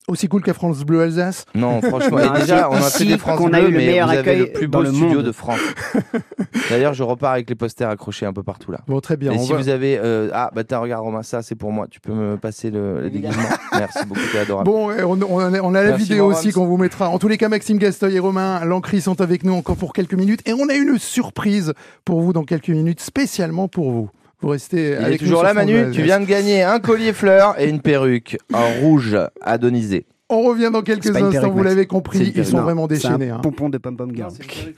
Aussi 0.10 0.28
cool 0.28 0.42
qu'à 0.44 0.54
France 0.54 0.84
Bleu 0.84 1.02
Alsace. 1.02 1.46
Non, 1.56 1.82
franchement, 1.84 2.18
Non, 2.18 2.36
et 2.36 2.40
déjà, 2.42 2.70
on 2.70 2.74
a 2.76 2.82
fait 2.82 3.06
des 3.06 3.18
France 3.18 3.40
a 3.42 3.50
Bleu, 3.50 3.60
eu 3.60 3.72
le 3.72 3.78
mais 3.78 3.86
meilleur 3.88 4.08
vous 4.08 4.12
avez 4.14 4.20
accueil 4.20 4.40
le 4.40 4.52
plus 4.52 4.68
dans 4.68 4.80
beau 4.80 4.84
le 4.86 4.92
studio 4.92 5.08
monde. 5.18 5.24
de 5.26 5.32
France. 5.32 5.60
D'ailleurs, 6.70 6.94
je 6.94 7.04
repars 7.04 7.34
avec 7.34 7.50
les 7.50 7.56
posters 7.56 7.90
accrochés 7.90 8.26
un 8.26 8.34
peu 8.34 8.44
partout 8.44 8.72
là. 8.72 8.80
Bon, 8.88 9.00
très 9.00 9.18
bien. 9.18 9.32
et 9.32 9.36
on 9.38 9.44
si 9.44 9.52
va- 9.52 9.58
vous 9.58 9.70
avez, 9.70 10.00
euh, 10.04 10.30
ah 10.34 10.52
bah 10.54 10.64
tiens, 10.64 10.80
regarde 10.80 11.04
Romain, 11.04 11.24
ça 11.24 11.42
c'est 11.42 11.56
pour 11.56 11.72
moi. 11.72 11.88
Tu 11.90 12.00
peux 12.00 12.12
me 12.14 12.38
passer 12.38 12.72
le, 12.72 13.02
le 13.02 13.10
déguisement. 13.10 13.44
Merci 13.74 14.06
beaucoup, 14.06 14.22
t'es 14.32 14.40
adorable. 14.40 14.70
Bon, 14.70 14.92
et 14.92 15.04
on, 15.04 15.12
on 15.30 15.40
a, 15.54 15.60
on 15.62 15.74
a 15.76 15.84
la 15.84 15.90
Merci, 15.92 16.04
vidéo 16.06 16.26
aussi 16.26 16.52
qu'on 16.52 16.66
vous 16.66 16.78
mettra. 16.78 17.10
En 17.10 17.20
tous 17.20 17.28
les 17.28 17.38
cas, 17.38 17.50
Maxime 17.50 17.78
Gastoy 17.78 18.16
et 18.16 18.20
Romain 18.20 18.64
Lancry 18.66 19.02
sont 19.02 19.22
avec 19.22 19.44
nous 19.44 19.54
encore 19.54 19.78
pour 19.78 19.94
quelques 19.94 20.14
minutes. 20.16 20.42
Et 20.48 20.54
on 20.54 20.68
a 20.70 20.74
une 20.74 20.98
surprise 20.98 21.74
pour 22.06 22.22
vous 22.22 22.34
dans 22.34 22.44
quelques 22.44 22.70
minutes, 22.70 23.00
spécialement 23.02 23.68
pour 23.68 23.92
vous. 23.92 24.10
Vous 24.42 24.50
restez 24.50 24.92
Il 25.00 25.06
avec 25.06 25.20
toujours 25.20 25.44
là, 25.44 25.54
Manu. 25.54 25.92
Tu 25.92 26.02
viens 26.02 26.20
de 26.20 26.26
gagner 26.26 26.64
un 26.64 26.80
collier 26.80 27.14
fleurs 27.14 27.60
et 27.60 27.68
une 27.70 27.82
perruque 27.82 28.38
en 28.54 28.68
rouge 28.82 29.18
adonisé. 29.42 30.06
On 30.32 30.44
revient 30.44 30.70
dans 30.72 30.84
quelques 30.84 31.08
instants, 31.08 31.32
perruque, 31.32 31.54
vous 31.54 31.64
l'avez 31.64 31.88
compris, 31.88 32.32
ils 32.36 32.46
sont 32.46 32.58
Non, 32.58 32.64
vraiment 32.64 32.88
c'est 32.88 33.08
un 33.08 33.18
déchaînés. 33.18 33.32
hein. 33.32 33.40
pompon 33.42 33.68
de 33.68 33.80
pom-pom 33.80 34.16
girl. 34.16 34.30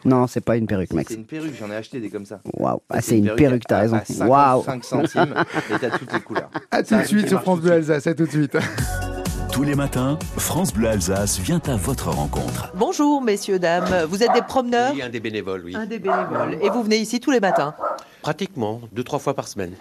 Non, 0.06 0.26
c'est 0.26 0.40
pas 0.40 0.56
une 0.56 0.66
perruque, 0.66 0.94
Max. 0.94 1.10
C'est 1.10 1.16
une 1.20 1.26
perruque, 1.26 1.52
j'en 1.60 1.70
ai 1.70 1.76
acheté 1.76 2.00
des 2.00 2.10
comme 2.10 2.26
ça. 2.26 2.40
Waouh, 2.54 2.80
ah, 2.90 3.02
c'est 3.02 3.18
une 3.18 3.36
perruque, 3.36 3.64
t'as 3.68 3.80
raison. 3.80 3.98
à 3.98 4.06
55 4.06 4.28
Waouh. 4.30 4.64
centimes 4.82 5.36
et 5.70 5.78
t'as 5.78 5.90
toutes 5.98 6.14
les 6.14 6.22
couleurs. 6.22 6.50
À 6.72 6.84
tout 6.84 6.96
de 6.96 7.04
suite 7.04 7.28
sur 7.28 7.42
France 7.42 7.60
Bleu. 7.60 7.74
Alsace, 7.74 8.08
à 8.08 8.14
tout 8.14 8.26
de 8.26 8.32
suite. 8.32 8.58
Tous 9.52 9.64
les 9.64 9.76
matins, 9.76 10.18
France 10.38 10.74
Bleu 10.74 10.88
Alsace 10.88 11.38
vient 11.40 11.62
à 11.68 11.76
votre 11.76 12.08
rencontre. 12.10 12.72
Bonjour 12.78 13.22
messieurs, 13.22 13.60
dames. 13.60 14.06
Vous 14.10 14.24
êtes 14.24 14.32
des 14.34 14.42
promeneurs 14.42 14.94
Oui, 14.94 15.02
un 15.02 15.10
des 15.10 15.20
bénévoles, 15.20 15.64
oui. 15.66 15.76
Un 15.76 15.86
des 15.86 16.00
bénévoles. 16.00 16.58
Et 16.62 16.70
vous 16.70 16.82
venez 16.82 16.96
ici 16.98 17.20
tous 17.20 17.32
les 17.32 17.42
matins 17.42 17.76
Pratiquement, 18.22 18.82
deux, 18.92 19.04
trois 19.04 19.20
fois 19.20 19.34
par 19.34 19.48
semaine. 19.48 19.74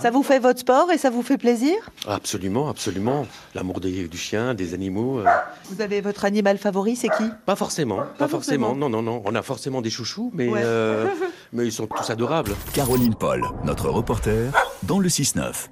Ça 0.00 0.10
vous 0.10 0.22
fait 0.22 0.38
votre 0.38 0.60
sport 0.60 0.90
et 0.92 0.98
ça 0.98 1.10
vous 1.10 1.22
fait 1.22 1.36
plaisir? 1.36 1.74
Absolument, 2.06 2.68
absolument. 2.68 3.26
L'amour 3.54 3.80
des- 3.80 4.06
du 4.06 4.16
chien, 4.16 4.54
des 4.54 4.72
animaux. 4.74 5.18
euh, 5.18 5.24
Vous 5.64 5.80
avez 5.82 6.00
votre 6.00 6.24
animal 6.24 6.58
favori, 6.58 6.94
c'est 6.94 7.08
qui? 7.08 7.24
Pas 7.44 7.56
forcément, 7.56 7.96
pas, 8.18 8.28
forcément. 8.28 8.68
forcément. 8.68 8.74
Non, 8.76 8.88
non, 8.88 9.02
non. 9.02 9.22
On 9.24 9.34
a 9.34 9.42
forcément 9.42 9.80
des 9.82 9.90
chouchous, 9.90 10.30
mais, 10.34 10.48
Ouais. 10.48 10.60
euh, 10.62 11.08
mais 11.52 11.66
ils 11.66 11.72
sont 11.72 11.86
tous 11.88 12.08
adorables. 12.10 12.52
Caroline 12.72 13.14
Paul, 13.16 13.42
notre 13.64 13.88
reporter, 13.88 14.52
dans 14.84 15.00
le 15.00 15.08
6-9. 15.08 15.68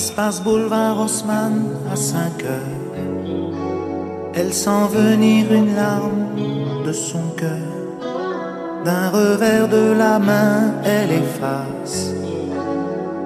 Se 0.00 0.12
passe 0.12 0.40
boulevard 0.40 0.98
Haussmann 0.98 1.76
à 1.92 1.94
5 1.94 2.44
heures. 2.44 2.94
Elle 4.34 4.54
sent 4.54 4.86
venir 4.92 5.52
une 5.52 5.74
larme 5.76 6.28
de 6.86 6.92
son 6.92 7.22
cœur. 7.36 7.70
D'un 8.84 9.10
revers 9.10 9.68
de 9.68 9.92
la 9.92 10.18
main, 10.18 10.72
elle 10.84 11.12
efface. 11.12 12.14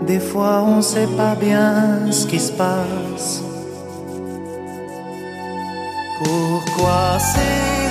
Des 0.04 0.18
fois, 0.18 0.64
on 0.66 0.82
sait 0.82 1.12
pas 1.16 1.36
bien 1.36 2.10
ce 2.10 2.26
qui 2.26 2.40
se 2.40 2.52
passe. 2.52 3.42
Pourquoi 6.18 7.18
ces 7.20 7.83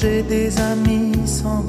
j'ai 0.00 0.22
des 0.22 0.58
amis 0.60 1.12
sans 1.26 1.62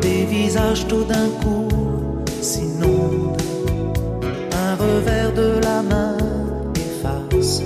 Des 0.00 0.24
visages 0.24 0.88
tout 0.88 1.04
d'un 1.04 1.28
coup 1.40 1.68
s'inondent. 2.40 3.40
Un 4.52 4.74
revers 4.74 5.32
de 5.32 5.60
la 5.62 5.82
main 5.82 6.16
efface. 6.74 7.62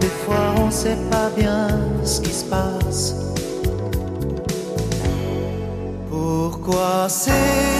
Des 0.00 0.14
fois 0.24 0.54
on 0.64 0.70
sait 0.70 0.96
pas 1.10 1.28
bien 1.36 1.68
ce 2.02 2.22
qui 2.22 2.32
se 2.32 2.44
passe. 2.46 3.14
Pourquoi 6.10 7.08
ces 7.08 7.77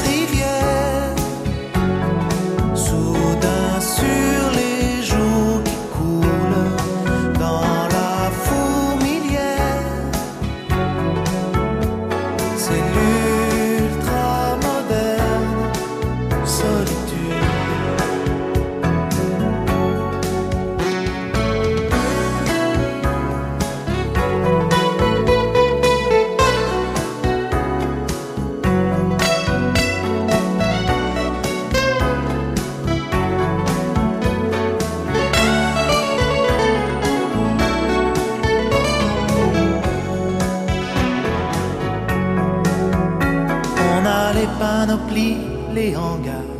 les 45.78 45.94
hangars, 45.96 46.54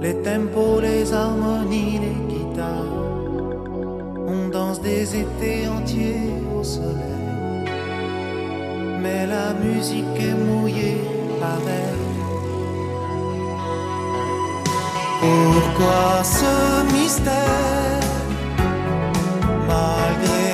les 0.00 0.16
tempos, 0.26 0.80
les 0.80 1.12
harmonies, 1.12 1.98
les 2.06 2.18
guitares. 2.30 2.98
On 4.34 4.48
danse 4.56 4.80
des 4.80 5.04
étés 5.22 5.68
entiers 5.76 6.32
au 6.56 6.62
soleil. 6.64 7.28
Mais 9.02 9.22
la 9.36 9.48
musique 9.64 10.16
est 10.28 10.38
mouillée 10.48 11.00
pareil. 11.44 12.00
Pourquoi 15.22 16.04
ce 16.38 16.54
mystère 16.94 18.06
Malgré 19.68 20.48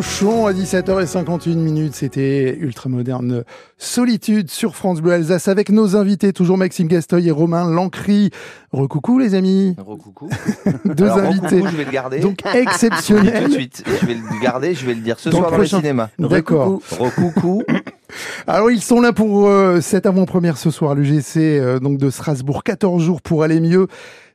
Souchon 0.00 0.46
à 0.46 0.54
17h51 0.54 1.56
minutes, 1.56 1.94
c'était 1.94 2.56
ultra 2.58 2.88
moderne 2.88 3.44
Solitude 3.76 4.50
sur 4.50 4.74
France 4.74 5.02
Bleu 5.02 5.12
Alsace 5.12 5.46
avec 5.48 5.68
nos 5.68 5.94
invités, 5.94 6.32
toujours 6.32 6.56
Maxime 6.56 6.88
Gastoy 6.88 7.28
et 7.28 7.30
Romain 7.30 7.68
Lancry. 7.70 8.30
Recoucou 8.72 9.18
les 9.18 9.34
amis. 9.34 9.76
Recoucou. 9.78 10.30
Deux 10.86 11.04
Alors, 11.04 11.18
invités. 11.18 11.56
recoucou, 11.56 11.68
je 11.72 11.76
vais 11.76 11.84
le 11.84 11.90
garder. 11.90 12.20
Donc 12.20 12.38
exceptionnel. 12.54 13.42
Tout 13.44 13.48
de 13.50 13.52
suite. 13.54 13.84
Je 14.00 14.06
vais 14.06 14.14
le 14.14 14.42
garder, 14.42 14.72
je 14.74 14.86
vais 14.86 14.94
le 14.94 15.02
dire 15.02 15.18
ce 15.18 15.28
Dans 15.28 15.38
soir 15.38 15.50
dans 15.50 15.56
prochain- 15.58 15.76
le 15.76 15.82
cinéma. 15.82 16.08
D'accord. 16.18 16.80
Recoucou. 16.98 17.62
Alors 18.46 18.70
ils 18.70 18.80
sont 18.82 19.02
là 19.02 19.12
pour 19.12 19.48
euh, 19.48 19.80
cette 19.82 20.06
avant-première 20.06 20.56
ce 20.56 20.70
soir, 20.70 20.94
le 20.94 21.02
GC 21.02 21.58
euh, 21.60 21.78
donc 21.78 21.98
de 21.98 22.08
Strasbourg, 22.08 22.62
14 22.64 23.02
jours 23.02 23.20
pour 23.20 23.42
aller 23.42 23.60
mieux. 23.60 23.86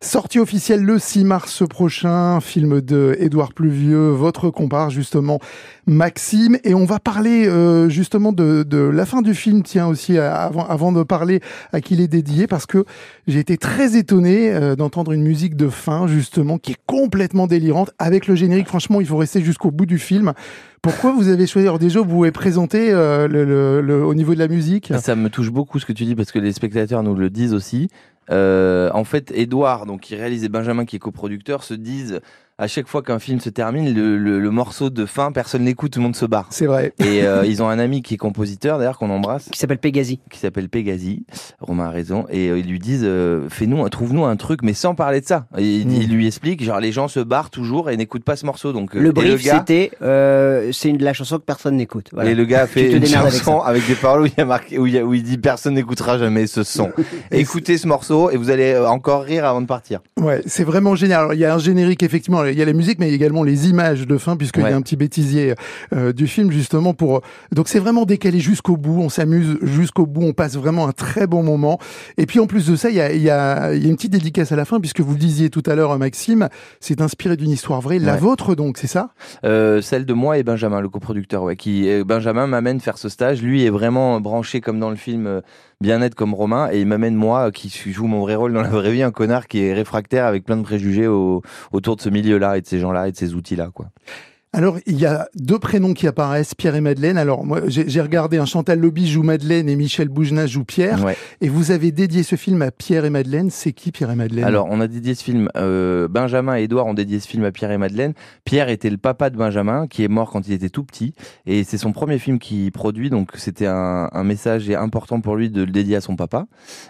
Sortie 0.05 0.37
officielle 0.37 0.83
le 0.83 0.99
6 0.99 1.23
mars 1.23 1.63
prochain, 1.67 2.39
film 2.39 2.79
de 2.79 3.17
Édouard 3.19 3.53
Pluvieux, 3.53 4.09
votre 4.09 4.51
compare 4.51 4.91
justement 4.91 5.39
Maxime, 5.87 6.59
et 6.63 6.75
on 6.75 6.85
va 6.85 6.99
parler 6.99 7.47
euh, 7.47 7.89
justement 7.89 8.31
de, 8.31 8.63
la 8.93 9.05
fin 9.07 9.23
du 9.23 9.33
film, 9.33 9.63
tiens 9.63 9.87
aussi 9.87 10.19
avant, 10.19 10.91
de 10.91 11.01
parler 11.01 11.41
à 11.73 11.81
qui 11.81 11.95
il 11.95 12.01
est 12.01 12.07
dédié, 12.07 12.45
parce 12.45 12.67
que 12.67 12.85
j'ai 13.25 13.39
été 13.39 13.57
très 13.57 13.97
étonné 13.97 14.53
euh, 14.53 14.75
d'entendre 14.75 15.11
une 15.11 15.23
musique 15.23 15.55
de 15.55 15.69
fin 15.69 16.05
justement 16.05 16.59
qui 16.59 16.73
est 16.73 16.79
complètement 16.85 17.47
délirante 17.47 17.89
avec 17.97 18.27
le 18.27 18.35
générique. 18.35 18.67
Franchement, 18.67 19.01
il 19.01 19.07
faut 19.07 19.17
rester 19.17 19.41
jusqu'au 19.41 19.71
bout 19.71 19.87
du 19.87 19.97
film. 19.97 20.33
Pourquoi 20.83 21.13
vous 21.13 21.29
avez 21.29 21.47
choisi 21.47 21.67
Alors 21.67 21.79
déjà, 21.79 21.99
vous 21.99 22.05
pouvez 22.05 22.31
présenter 22.31 22.91
euh, 22.91 23.27
le- 23.27 24.05
au 24.05 24.13
niveau 24.13 24.35
de 24.35 24.39
la 24.39 24.47
musique? 24.47 24.93
Ça 25.01 25.15
me 25.15 25.31
touche 25.31 25.49
beaucoup 25.49 25.79
ce 25.79 25.85
que 25.87 25.93
tu 25.93 26.05
dis 26.05 26.13
parce 26.13 26.31
que 26.31 26.37
les 26.37 26.53
spectateurs 26.53 27.01
nous 27.01 27.15
le 27.15 27.31
disent 27.31 27.55
aussi. 27.55 27.89
Euh, 28.31 28.89
en 28.93 29.03
fait, 29.03 29.31
Edouard, 29.31 29.85
donc 29.85 30.01
qui 30.01 30.15
réalise 30.15 30.43
et 30.43 30.49
Benjamin 30.49 30.85
qui 30.85 30.95
est 30.95 30.99
coproducteur, 30.99 31.63
se 31.63 31.73
disent 31.73 32.21
à 32.57 32.67
chaque 32.67 32.87
fois 32.87 33.01
qu'un 33.01 33.19
film 33.19 33.39
se 33.41 33.49
termine, 33.49 33.93
le, 33.93 34.17
le- 34.17 34.39
le 34.39 34.49
morceau 34.51 34.89
de 34.89 35.05
fin, 35.05 35.31
personne 35.33 35.65
l'écoute, 35.65 35.91
tout 35.91 35.99
le 35.99 36.03
monde 36.03 36.15
se 36.15 36.25
barre. 36.25 36.47
C'est 36.51 36.67
vrai. 36.67 36.93
Et 36.99 37.23
euh, 37.23 37.43
ils 37.47 37.61
ont 37.61 37.67
un 37.67 37.79
ami 37.79 38.01
qui 38.01 38.13
est 38.13 38.17
compositeur, 38.17 38.77
d'ailleurs 38.77 38.97
qu'on 38.97 39.09
embrasse, 39.09 39.49
Qui 39.51 39.59
s'appelle 39.59 39.77
Pégasi. 39.79 40.19
qui 40.29 40.39
s'appelle 40.39 40.69
Pégasi. 40.69 41.25
Romain 41.59 41.87
a 41.87 41.89
raison. 41.89 42.25
Et 42.29 42.49
euh, 42.49 42.57
ils 42.59 42.67
lui 42.67 42.79
disent, 42.79 43.03
euh, 43.03 43.49
fais-nous, 43.49 43.87
trouve-nous 43.89 44.23
un 44.25 44.35
truc, 44.37 44.61
mais 44.63 44.73
sans 44.73 44.95
parler 44.95 45.19
de 45.21 45.25
ça. 45.25 45.47
Et 45.57 45.63
il, 45.79 45.87
Mm. 45.87 45.91
il 46.01 46.09
lui 46.13 46.27
explique, 46.27 46.63
genre 46.63 46.79
les 46.79 46.91
gens 46.93 47.07
se 47.09 47.19
barrent 47.19 47.49
toujours 47.49 47.89
et 47.89 47.97
n'écoutent 47.97 48.23
pas 48.23 48.35
ce 48.37 48.45
morceau. 48.45 48.71
Donc 48.71 48.95
euh, 48.95 48.99
Le 49.01 49.11
brief, 49.11 49.43
gars- 49.43 49.57
c'était 49.59 49.91
euh, 50.01 50.69
c'est 50.71 50.89
une 50.89 50.97
de 50.97 51.03
la 51.03 51.13
chanson 51.13 51.37
que 51.37 51.43
personne 51.43 51.75
n'écoute. 51.75 52.09
Voilà. 52.13 52.29
Et 52.31 52.35
le 52.35 52.45
gars 52.45 52.61
a 52.63 52.67
fait 52.67 52.89
une 52.89 53.03
avec 53.15 53.33
chanson 53.33 53.59
avec, 53.59 53.85
des 53.87 53.95
paroles 53.95 54.21
où 54.21 54.25
il, 54.27 54.33
y 54.37 54.41
a 54.41 54.45
marqué, 54.45 54.79
où, 54.79 54.87
il 54.87 54.93
y 54.93 54.97
a- 54.97 55.03
où 55.05 55.13
il 55.13 55.23
dit 55.23 55.37
personne 55.37 55.73
n'écoutera 55.73 56.17
jamais 56.17 56.47
ce 56.47 56.63
son. 56.63 56.91
Écoutez 57.31 57.77
ce 57.77 57.87
morceau 57.87 58.29
et 58.31 58.37
vous 58.37 58.49
allez 58.49 58.73
euh, 58.73 58.87
encore 58.87 59.23
rire 59.23 59.43
avant 59.45 59.61
de 59.61 59.67
partir. 59.67 59.99
Ouais, 60.17 60.41
c'est 60.45 60.63
vraiment 60.63 60.95
génial. 60.95 61.19
Alors, 61.19 61.33
il 61.33 61.39
y 61.39 61.45
a 61.45 61.53
un 61.53 61.59
générique, 61.59 62.01
effectivement, 62.03 62.44
il 62.51 62.57
y 62.57 62.61
a 62.61 62.65
la 62.65 62.73
musique, 62.73 62.99
mais 62.99 63.07
il 63.07 63.09
y 63.09 63.13
a 63.13 63.15
également 63.15 63.43
les 63.43 63.69
images 63.69 64.05
de 64.07 64.17
fin, 64.17 64.35
puisqu'il 64.37 64.61
y 64.61 64.63
Ouais. 64.65 64.71
a 64.73 64.75
un 64.75 64.81
petit 64.81 64.95
bêtisier 64.95 65.53
euh, 65.93 66.13
du 66.13 66.27
film, 66.27 66.51
justement, 66.51 66.93
pour... 66.93 67.21
Donc, 67.51 67.67
c'est 67.67 67.79
vraiment 67.79 68.05
décalé 68.05 68.39
jusqu'au 68.39 68.77
bout, 68.77 69.01
on 69.01 69.09
s'amuse 69.09 69.57
jusqu'au 69.61 70.05
bout, 70.05 70.23
on 70.23 70.33
passe 70.33 70.55
vraiment 70.57 70.87
un 70.87 70.91
très 70.91 71.27
bon 71.27 71.43
moment. 71.43 71.79
Et 72.17 72.25
puis, 72.25 72.39
en 72.39 72.47
plus 72.47 72.67
de 72.67 72.75
ça, 72.75 72.89
il 72.89 72.95
y 72.95 73.01
a, 73.01 73.11
il 73.13 73.21
y 73.21 73.29
a, 73.29 73.73
il 73.73 73.83
y 73.83 73.87
a 73.87 73.89
une 73.89 73.95
petite 73.95 74.11
dédicace 74.13 74.51
à 74.51 74.55
la 74.55 74.65
fin, 74.65 74.79
puisque 74.79 75.01
vous 75.01 75.13
le 75.13 75.19
disiez 75.19 75.49
tout 75.49 75.63
à 75.65 75.75
l'heure, 75.75 75.97
Maxime, 75.97 76.49
c'est 76.79 77.01
inspiré 77.01 77.37
d'une 77.37 77.51
histoire 77.51 77.81
vraie, 77.81 77.99
la 77.99 78.13
Ouais. 78.13 78.19
vôtre, 78.19 78.55
donc, 78.55 78.77
c'est 78.77 78.87
ça? 78.87 79.09
Euh, 79.43 79.81
celle 79.81 80.05
de 80.05 80.13
moi 80.13 80.37
et 80.37 80.43
Benjamin, 80.43 80.81
le 80.81 80.89
coproducteur, 80.89 81.43
ouais, 81.43 81.55
qui 81.55 81.89
euh, 81.89 82.03
Benjamin 82.05 82.47
m'amène 82.47 82.79
faire 82.79 82.97
ce 82.97 83.09
stage. 83.09 83.41
Lui 83.41 83.63
est 83.65 83.69
vraiment 83.69 84.19
branché 84.21 84.61
comme 84.61 84.79
dans 84.79 84.89
le 84.89 84.95
film 84.95 85.27
euh, 85.27 85.41
Bien-être 85.81 86.15
comme 86.15 86.33
Romain 86.33 86.69
et 86.71 86.79
il 86.79 86.87
m'amène 86.87 87.15
moi 87.15 87.47
euh, 87.47 87.51
qui 87.51 87.69
joue 87.91 88.07
mon 88.07 88.21
vrai 88.21 88.35
rôle 88.35 88.53
dans 88.53 88.61
la 88.61 88.69
vraie 88.69 88.91
vie, 88.93 89.03
un 89.03 89.11
connard 89.11 89.45
qui 89.47 89.59
est 89.59 89.73
réfractaire 89.73 90.25
avec 90.25 90.45
plein 90.45 90.55
de 90.55 90.61
préjugés 90.63 91.05
au- 91.07 91.41
autour 91.73 91.97
de 91.97 92.01
ce 92.01 92.09
milieu-là 92.35 92.57
et 92.57 92.61
de 92.61 92.67
ces 92.67 92.79
gens-là 92.79 93.07
et 93.07 93.11
de 93.11 93.17
ces 93.17 93.33
outils-là, 93.33 93.69
quoi. 93.73 93.87
Alors, 94.55 94.77
il 94.85 94.97
y 94.97 95.05
a 95.05 95.27
deux 95.35 95.59
prénoms 95.59 95.93
qui 95.93 96.07
apparaissent, 96.07 96.55
Pierre 96.55 96.75
et 96.75 96.81
Madeleine. 96.81 97.17
Alors, 97.17 97.45
moi, 97.45 97.59
j'ai 97.67 97.99
regardé, 97.99 98.37
un 98.37 98.45
Chantal 98.45 98.79
Lobby 98.79 99.05
joue 99.05 99.21
Madeleine 99.21 99.67
et 99.67 99.75
Michel 99.75 100.07
Boujna 100.07 100.47
joue 100.47 100.63
Pierre. 100.63 101.03
Ouais. 101.03 101.17
Et 101.41 101.49
vous 101.49 101.71
avez 101.71 101.91
dédié 101.91 102.23
ce 102.23 102.37
film 102.37 102.61
à 102.61 102.71
Pierre 102.71 103.03
et 103.03 103.09
Madeleine. 103.09 103.49
C'est 103.49 103.73
qui 103.73 103.91
Pierre 103.91 104.11
et 104.11 104.15
Madeleine? 104.15 104.45
Alors, 104.45 104.67
on 104.71 104.79
a 104.79 104.87
dédié 104.87 105.13
ce 105.13 105.25
film, 105.25 105.49
euh, 105.57 106.07
Benjamin 106.07 106.57
et 106.57 106.63
Edouard 106.63 106.85
ont 106.85 106.93
dédié 106.93 107.19
ce 107.19 107.27
film 107.27 107.43
à 107.43 107.51
Pierre 107.51 107.71
et 107.71 107.77
Madeleine. 107.77 108.13
Pierre 108.45 108.69
était 108.69 108.89
le 108.89 108.95
papa 108.95 109.29
de 109.29 109.35
Benjamin, 109.35 109.87
qui 109.87 110.05
est 110.05 110.07
mort 110.07 110.31
quand 110.31 110.47
il 110.47 110.53
était 110.53 110.69
tout 110.69 110.85
petit. 110.85 111.13
Et 111.45 111.65
c'est 111.65 111.77
son 111.77 111.91
premier 111.91 112.17
film 112.17 112.39
qu'il 112.39 112.71
produit, 112.71 113.09
donc 113.09 113.31
c'était 113.35 113.67
un, 113.67 114.09
un 114.09 114.23
message 114.23 114.69
important 114.69 115.19
pour 115.19 115.35
lui 115.35 115.49
de 115.49 115.63
le 115.63 115.71
dédier 115.71 115.97
à 115.97 116.01
son 116.01 116.15
papa. 116.15 116.45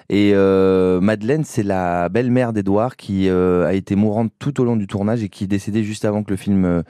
Et 0.10 0.34
euh, 0.36 1.02
Madeleine, 1.02 1.44
c'est 1.44 1.64
la 1.64 2.10
belle-mère 2.10 2.54
d'Edouard 2.54 2.96
qui 2.96 3.28
euh, 3.28 3.66
a 3.66 3.74
été 3.74 3.96
mourante 3.96 4.32
tout 4.38 4.62
au 4.62 4.66
long 4.66 4.76
du 4.76 4.86
tournage 4.86 5.24
et 5.24 5.30
qui 5.30 5.46
est 5.46 5.48
décédée 5.48 5.84
juste 5.84 6.06
avant 6.06 6.22
que 6.22 6.30
le 6.30 6.38
film 6.38 6.64
euh, 6.66 6.84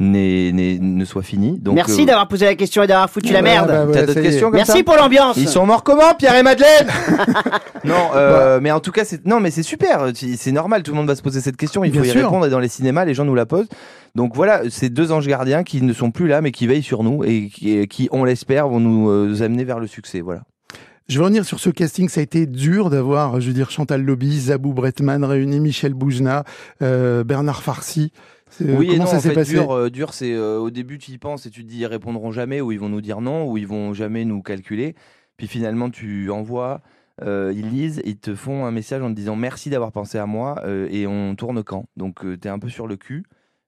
ne 0.00 1.04
soit 1.04 1.22
fini. 1.22 1.58
Donc, 1.58 1.74
Merci 1.74 2.02
euh, 2.02 2.06
d'avoir 2.06 2.26
posé 2.26 2.46
la 2.46 2.54
question 2.54 2.82
et 2.82 2.86
d'avoir 2.86 3.10
foutu 3.10 3.32
la 3.32 3.42
merde. 3.42 3.68
bah, 3.68 3.86
T'as 3.92 4.06
d'autres 4.06 4.20
questions 4.20 4.48
comme 4.48 4.56
Merci 4.56 4.78
ça 4.78 4.84
pour 4.84 4.96
l'ambiance. 4.96 5.36
Ils 5.36 5.48
sont 5.48 5.66
morts 5.66 5.84
comment, 5.84 6.14
Pierre 6.14 6.36
et 6.36 6.42
Madeleine 6.42 6.88
Non, 7.84 8.10
euh, 8.14 8.58
mais 8.62 8.70
en 8.72 8.80
tout 8.80 8.92
cas, 8.92 9.04
c'est 9.04 9.24
non, 9.26 9.40
mais 9.40 9.50
c'est 9.50 9.62
super. 9.62 10.06
C'est 10.14 10.52
normal. 10.52 10.82
Tout 10.82 10.92
le 10.92 10.96
monde 10.96 11.06
va 11.06 11.16
se 11.16 11.22
poser 11.22 11.40
cette 11.40 11.56
question. 11.56 11.84
Il 11.84 11.92
Bien 11.92 12.00
faut 12.00 12.06
y 12.08 12.10
sûr. 12.10 12.22
répondre. 12.24 12.46
Et 12.46 12.50
dans 12.50 12.60
les 12.60 12.68
cinémas, 12.68 13.04
les 13.04 13.14
gens 13.14 13.24
nous 13.24 13.34
la 13.34 13.46
posent. 13.46 13.68
Donc 14.14 14.34
voilà, 14.34 14.62
ces 14.70 14.88
deux 14.88 15.12
anges 15.12 15.26
gardiens 15.28 15.62
qui 15.62 15.82
ne 15.82 15.92
sont 15.92 16.10
plus 16.10 16.26
là, 16.26 16.40
mais 16.40 16.50
qui 16.50 16.66
veillent 16.66 16.82
sur 16.82 17.02
nous 17.04 17.22
et 17.22 17.48
qui, 17.48 17.86
qui, 17.86 18.08
on 18.10 18.24
l'espère, 18.24 18.68
vont 18.68 18.80
nous 18.80 19.08
euh, 19.10 19.42
amener 19.42 19.64
vers 19.64 19.78
le 19.78 19.86
succès. 19.86 20.20
Voilà. 20.20 20.42
Je 21.08 21.18
vais 21.18 21.24
revenir 21.24 21.44
sur 21.44 21.60
ce 21.60 21.70
casting. 21.70 22.08
Ça 22.08 22.20
a 22.20 22.22
été 22.22 22.46
dur 22.46 22.88
d'avoir, 22.88 23.40
je 23.40 23.48
veux 23.48 23.52
dire, 23.52 23.70
Chantal 23.70 24.02
Lobby, 24.02 24.40
Zabou 24.40 24.72
Bretman 24.72 25.24
réunis, 25.24 25.60
Michel 25.60 25.92
Boujna, 25.92 26.44
euh, 26.82 27.22
Bernard 27.24 27.62
Farcy. 27.62 28.12
Oui 28.60 28.92
et 28.92 28.98
non, 28.98 29.06
ça 29.06 29.16
en 29.16 29.20
fait, 29.20 29.32
passé 29.32 29.52
dur, 29.52 29.70
euh, 29.70 29.90
dur, 29.90 30.12
c'est 30.12 30.32
euh, 30.32 30.58
au 30.58 30.70
début 30.70 30.98
tu 30.98 31.12
y 31.12 31.18
penses 31.18 31.46
et 31.46 31.50
tu 31.50 31.62
te 31.64 31.68
dis 31.68 31.78
ils 31.78 31.86
répondront 31.86 32.32
jamais 32.32 32.60
ou 32.60 32.72
ils 32.72 32.80
vont 32.80 32.88
nous 32.88 33.00
dire 33.00 33.20
non 33.20 33.48
ou 33.50 33.56
ils 33.56 33.66
vont 33.66 33.92
jamais 33.94 34.24
nous 34.24 34.42
calculer. 34.42 34.94
Puis 35.36 35.46
finalement 35.46 35.90
tu 35.90 36.30
envoies, 36.30 36.80
euh, 37.22 37.52
ils 37.54 37.68
lisent, 37.70 38.02
ils 38.04 38.18
te 38.18 38.34
font 38.34 38.66
un 38.66 38.70
message 38.70 39.02
en 39.02 39.08
te 39.08 39.14
disant 39.14 39.36
merci 39.36 39.70
d'avoir 39.70 39.92
pensé 39.92 40.18
à 40.18 40.26
moi 40.26 40.62
et 40.90 41.06
on 41.06 41.34
tourne 41.34 41.62
quand? 41.62 41.86
Donc 41.96 42.20
tu 42.20 42.48
es 42.48 42.50
un 42.50 42.58
peu 42.58 42.68
sur 42.68 42.86
le 42.86 42.96
cul. 42.96 43.24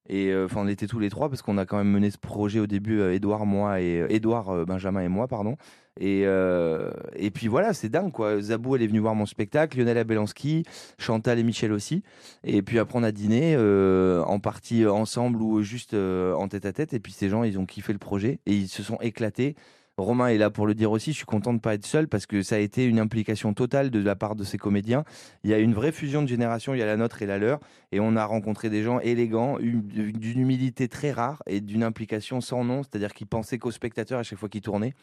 Et 0.09 0.29
euh, 0.33 0.47
enfin 0.47 0.63
on 0.63 0.69
était 0.69 0.87
tous 0.87 0.99
les 0.99 1.11
trois 1.11 1.29
parce 1.29 1.43
qu'on 1.43 1.59
a 1.59 1.65
quand 1.65 1.79
même 1.79 1.91
mené 1.91 2.11
ce 2.11 2.19
projet 2.19 2.59
au 2.59 2.67
début, 2.67 3.01
euh, 3.01 3.15
Edouard, 3.15 3.47
moi 3.47 3.81
et 3.81 4.01
euh, 4.01 4.07
Edouard, 4.13 4.51
euh, 4.51 4.65
Benjamin 4.65 5.01
et 5.01 5.09
moi, 5.09 5.29
pardon. 5.29 5.57
Et, 6.01 6.23
euh, 6.25 6.91
et 7.15 7.31
puis 7.31 7.49
voilà, 7.49 7.75
c'est 7.75 7.89
dingue 7.89 8.13
quoi. 8.13 8.41
Zabou, 8.41 8.75
elle 8.75 8.83
est 8.83 8.87
venue 8.87 8.99
voir 8.99 9.15
mon 9.15 9.27
spectacle, 9.27 9.79
Lionel 9.79 9.99
Abelanski, 9.99 10.65
Chantal 10.99 11.39
et 11.39 11.43
Michel 11.43 11.73
aussi. 11.73 12.03
Et 12.45 12.63
puis 12.63 12.79
après, 12.79 12.99
on 12.99 13.03
a 13.03 13.13
dîné 13.13 13.55
euh, 13.57 14.23
en 14.25 14.41
partie 14.41 14.87
ensemble 14.87 15.41
ou 15.43 15.63
juste 15.63 15.95
euh, 15.95 16.35
en 16.35 16.49
tête 16.49 16.65
à 16.67 16.73
tête. 16.73 16.95
Et 16.95 17.01
puis 17.01 17.13
ces 17.13 17.29
gens, 17.29 17.45
ils 17.45 17.59
ont 17.59 17.67
kiffé 17.67 17.93
le 17.93 17.99
projet 17.99 18.41
et 18.47 18.55
ils 18.55 18.69
se 18.69 18.83
sont 18.83 18.99
éclatés. 19.01 19.55
Romain 19.99 20.29
est 20.29 20.39
là 20.39 20.51
pour 20.51 20.67
le 20.67 20.75
dire 20.75 20.91
aussi. 20.91 21.13
Je 21.13 21.17
suis 21.19 21.27
content 21.27 21.53
de 21.53 21.61
pas 21.61 21.75
être 21.75 21.85
seul 21.85 22.09
parce 22.09 22.25
que 22.27 22.43
ça 22.43 22.55
a 22.57 22.59
été 22.59 22.85
une 22.85 22.99
implication 22.99 23.53
totale 23.53 23.91
de 23.91 23.99
la 24.01 24.17
part 24.17 24.35
de 24.37 24.43
ces 24.45 24.57
comédiens. 24.57 25.05
Il 25.45 25.51
y 25.51 25.55
a 25.55 25.59
une 25.59 25.75
vraie 25.75 25.93
fusion 25.93 26.23
de 26.23 26.29
générations. 26.29 26.75
Il 26.75 26.79
y 26.79 26.83
a 26.83 26.87
la 26.87 26.97
nôtre 26.97 27.21
et 27.23 27.27
la 27.27 27.39
leur. 27.39 27.61
Et 27.93 28.01
on 28.01 28.17
a 28.17 28.25
rencontré 28.25 28.71
des 28.71 28.83
gens 28.83 29.01
élégants, 29.01 29.59
une- 29.59 29.83
d'une 29.83 30.41
humilité 30.41 30.89
très 30.89 31.13
rare 31.13 31.43
et 31.47 31.61
d'une 31.61 31.83
implication 31.83 32.41
sans 32.41 32.65
nom. 32.65 32.83
C'est-à-dire 32.83 33.13
qu'ils 33.13 33.27
pensaient 33.27 33.59
qu'aux 33.59 33.71
spectateurs 33.71 34.19
à 34.19 34.23
chaque 34.23 34.39
fois 34.39 34.49
qu'ils 34.49 34.63
tournaient. 34.63 34.95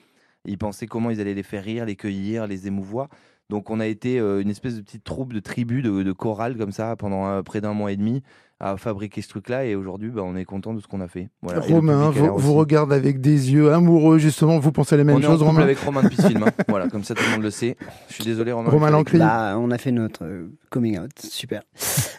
Ils 0.45 0.57
pensaient 0.57 0.87
comment 0.87 1.11
ils 1.11 1.19
allaient 1.21 1.33
les 1.33 1.43
faire 1.43 1.63
rire, 1.63 1.85
les 1.85 1.95
cueillir, 1.95 2.47
les 2.47 2.65
émouvoir. 2.65 3.09
Donc 3.49 3.69
on 3.71 3.79
a 3.79 3.87
été 3.87 4.19
euh, 4.19 4.41
une 4.41 4.49
espèce 4.49 4.75
de 4.75 4.81
petite 4.81 5.03
troupe 5.03 5.33
de 5.33 5.39
tribu, 5.39 5.81
de, 5.81 6.03
de 6.03 6.11
chorale 6.11 6.55
comme 6.57 6.71
ça 6.71 6.95
pendant 6.95 7.27
euh, 7.27 7.41
près 7.41 7.61
d'un 7.61 7.73
mois 7.73 7.91
et 7.91 7.97
demi 7.97 8.21
à 8.61 8.75
fabriquer 8.75 9.21
ce 9.21 9.29
truc-là. 9.29 9.65
Et 9.65 9.73
aujourd'hui, 9.75 10.09
bah, 10.09 10.21
on 10.23 10.35
est 10.35 10.43
content 10.45 10.73
de 10.73 10.81
ce 10.81 10.87
qu'on 10.87 10.99
a 11.01 11.07
fait. 11.07 11.29
Voilà. 11.41 11.61
Romain 11.61 12.09
vous, 12.09 12.37
vous 12.37 12.53
regarde 12.53 12.91
avec 12.93 13.21
des 13.21 13.51
yeux 13.53 13.71
amoureux, 13.71 14.17
justement. 14.17 14.59
Vous 14.59 14.71
pensez 14.73 14.95
à 14.95 14.97
la 14.97 15.03
même 15.05 15.15
on 15.15 15.21
est 15.21 15.25
en 15.25 15.37
Romain 15.37 15.61
avec 15.61 15.79
Romain 15.79 16.03
depuis 16.03 16.17
ce 16.17 16.27
film. 16.27 16.43
hein. 16.43 16.51
voilà, 16.67 16.89
comme 16.89 17.03
ça 17.05 17.15
tout 17.15 17.23
le 17.25 17.31
monde 17.31 17.43
le 17.43 17.51
sait. 17.51 17.77
Je 18.09 18.15
suis 18.15 18.25
désolé, 18.25 18.51
Romain. 18.51 18.69
Romain 18.69 18.89
Lancry. 18.91 19.17
Bah, 19.17 19.55
on 19.57 19.71
a 19.71 19.77
fait 19.77 19.91
notre 19.91 20.25
euh, 20.25 20.51
coming 20.69 20.99
out, 20.99 21.11
super. 21.17 21.61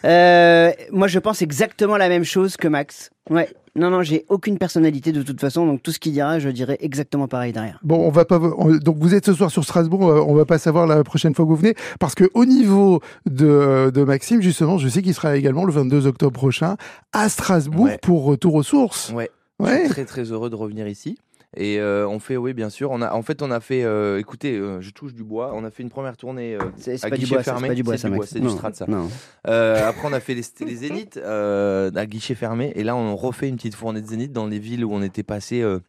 Euh, 0.03 0.71
moi, 0.91 1.07
je 1.07 1.19
pense 1.19 1.41
exactement 1.41 1.97
la 1.97 2.09
même 2.09 2.23
chose 2.23 2.57
que 2.57 2.67
Max. 2.67 3.11
Ouais. 3.29 3.47
Non, 3.75 3.89
non, 3.89 4.01
j'ai 4.01 4.25
aucune 4.27 4.57
personnalité 4.57 5.13
de 5.13 5.21
toute 5.23 5.39
façon, 5.39 5.65
donc 5.65 5.81
tout 5.81 5.91
ce 5.91 5.99
qu'il 5.99 6.11
dira, 6.11 6.39
je 6.39 6.49
dirais 6.49 6.75
exactement 6.81 7.29
pareil 7.29 7.53
derrière. 7.53 7.79
Bon, 7.83 8.05
on 8.05 8.09
va 8.09 8.25
pas. 8.25 8.37
on- 8.57 8.75
donc 8.77 8.97
vous 8.99 9.13
êtes 9.15 9.25
ce 9.25 9.33
soir 9.33 9.49
sur 9.49 9.63
Strasbourg. 9.63 10.01
On 10.01 10.33
va 10.33 10.43
pas 10.43 10.57
savoir 10.57 10.87
la 10.87 11.01
prochaine 11.05 11.20
fois 11.35 11.45
que 11.45 11.49
vous 11.49 11.55
venez, 11.55 11.75
parce 11.99 12.15
que 12.15 12.29
au 12.33 12.45
niveau 12.45 13.01
de, 13.29 13.91
de 13.93 14.03
Maxime, 14.03 14.41
justement, 14.41 14.77
je 14.77 14.87
sais 14.87 15.01
qu'il 15.01 15.13
sera 15.13 15.35
également 15.37 15.65
le 15.65 15.71
22 15.73 16.07
octobre 16.07 16.33
prochain 16.33 16.77
à 17.13 17.29
Strasbourg 17.29 17.85
Ouais. 17.85 17.99
pour 18.01 18.23
Retour 18.25 18.55
aux 18.55 18.63
sources. 18.63 19.11
Ouais. 19.13 19.29
Je 19.59 19.65
Ouais. 19.65 19.79
suis 19.85 19.89
très 19.89 20.05
très 20.05 20.23
heureux 20.31 20.49
de 20.49 20.55
revenir 20.55 20.87
ici. 20.87 21.17
Et 21.57 21.79
euh, 21.81 22.07
on 22.07 22.19
fait, 22.19 22.37
oui, 22.37 22.53
bien 22.53 22.69
sûr. 22.69 22.91
On 22.91 23.01
a, 23.01 23.11
en 23.13 23.21
fait, 23.23 23.41
on 23.41 23.51
a 23.51 23.59
fait. 23.59 23.83
euh, 23.83 24.17
écoutez, 24.19 24.55
euh, 24.57 24.79
je 24.79 24.89
touche 24.91 25.13
du 25.13 25.23
bois. 25.25 25.51
On 25.53 25.65
a 25.65 25.69
fait 25.69 25.83
une 25.83 25.89
première 25.89 26.15
tournée 26.15 26.55
euh, 26.55 26.59
C'est 26.77 26.97
c'est 26.97 27.05
à 27.07 27.09
guichet 27.09 27.35
bois, 27.35 27.43
fermé. 27.43 27.61
c'est 27.63 27.67
pas 27.67 27.73
du 27.75 27.83
bois, 27.83 27.93
C'est 27.97 28.01
ça, 28.03 28.09
du 28.09 28.15
bois, 28.15 28.25
du 28.25 28.41
Non, 28.41 28.49
strat, 28.51 28.73
ça. 28.73 28.85
Non. 28.87 29.09
Euh, 29.47 29.85
après, 29.87 30.07
on 30.07 30.13
a 30.13 30.19
fait 30.21 30.33
les, 30.33 30.43
les 30.65 30.75
zéniths 30.75 31.17
euh, 31.17 31.91
à 31.93 32.05
guichet 32.05 32.35
fermé. 32.35 32.71
Et 32.75 32.83
là, 32.85 32.95
on 32.95 33.15
refait 33.17 33.49
une 33.49 33.57
petite 33.57 33.75
fournée 33.75 34.01
de 34.01 34.07
zéniths 34.07 34.31
dans 34.31 34.47
les 34.47 34.59
villes 34.59 34.85
où 34.85 34.93
on 34.93 35.01
était 35.01 35.23
passé 35.23 35.61
euh, 35.61 35.79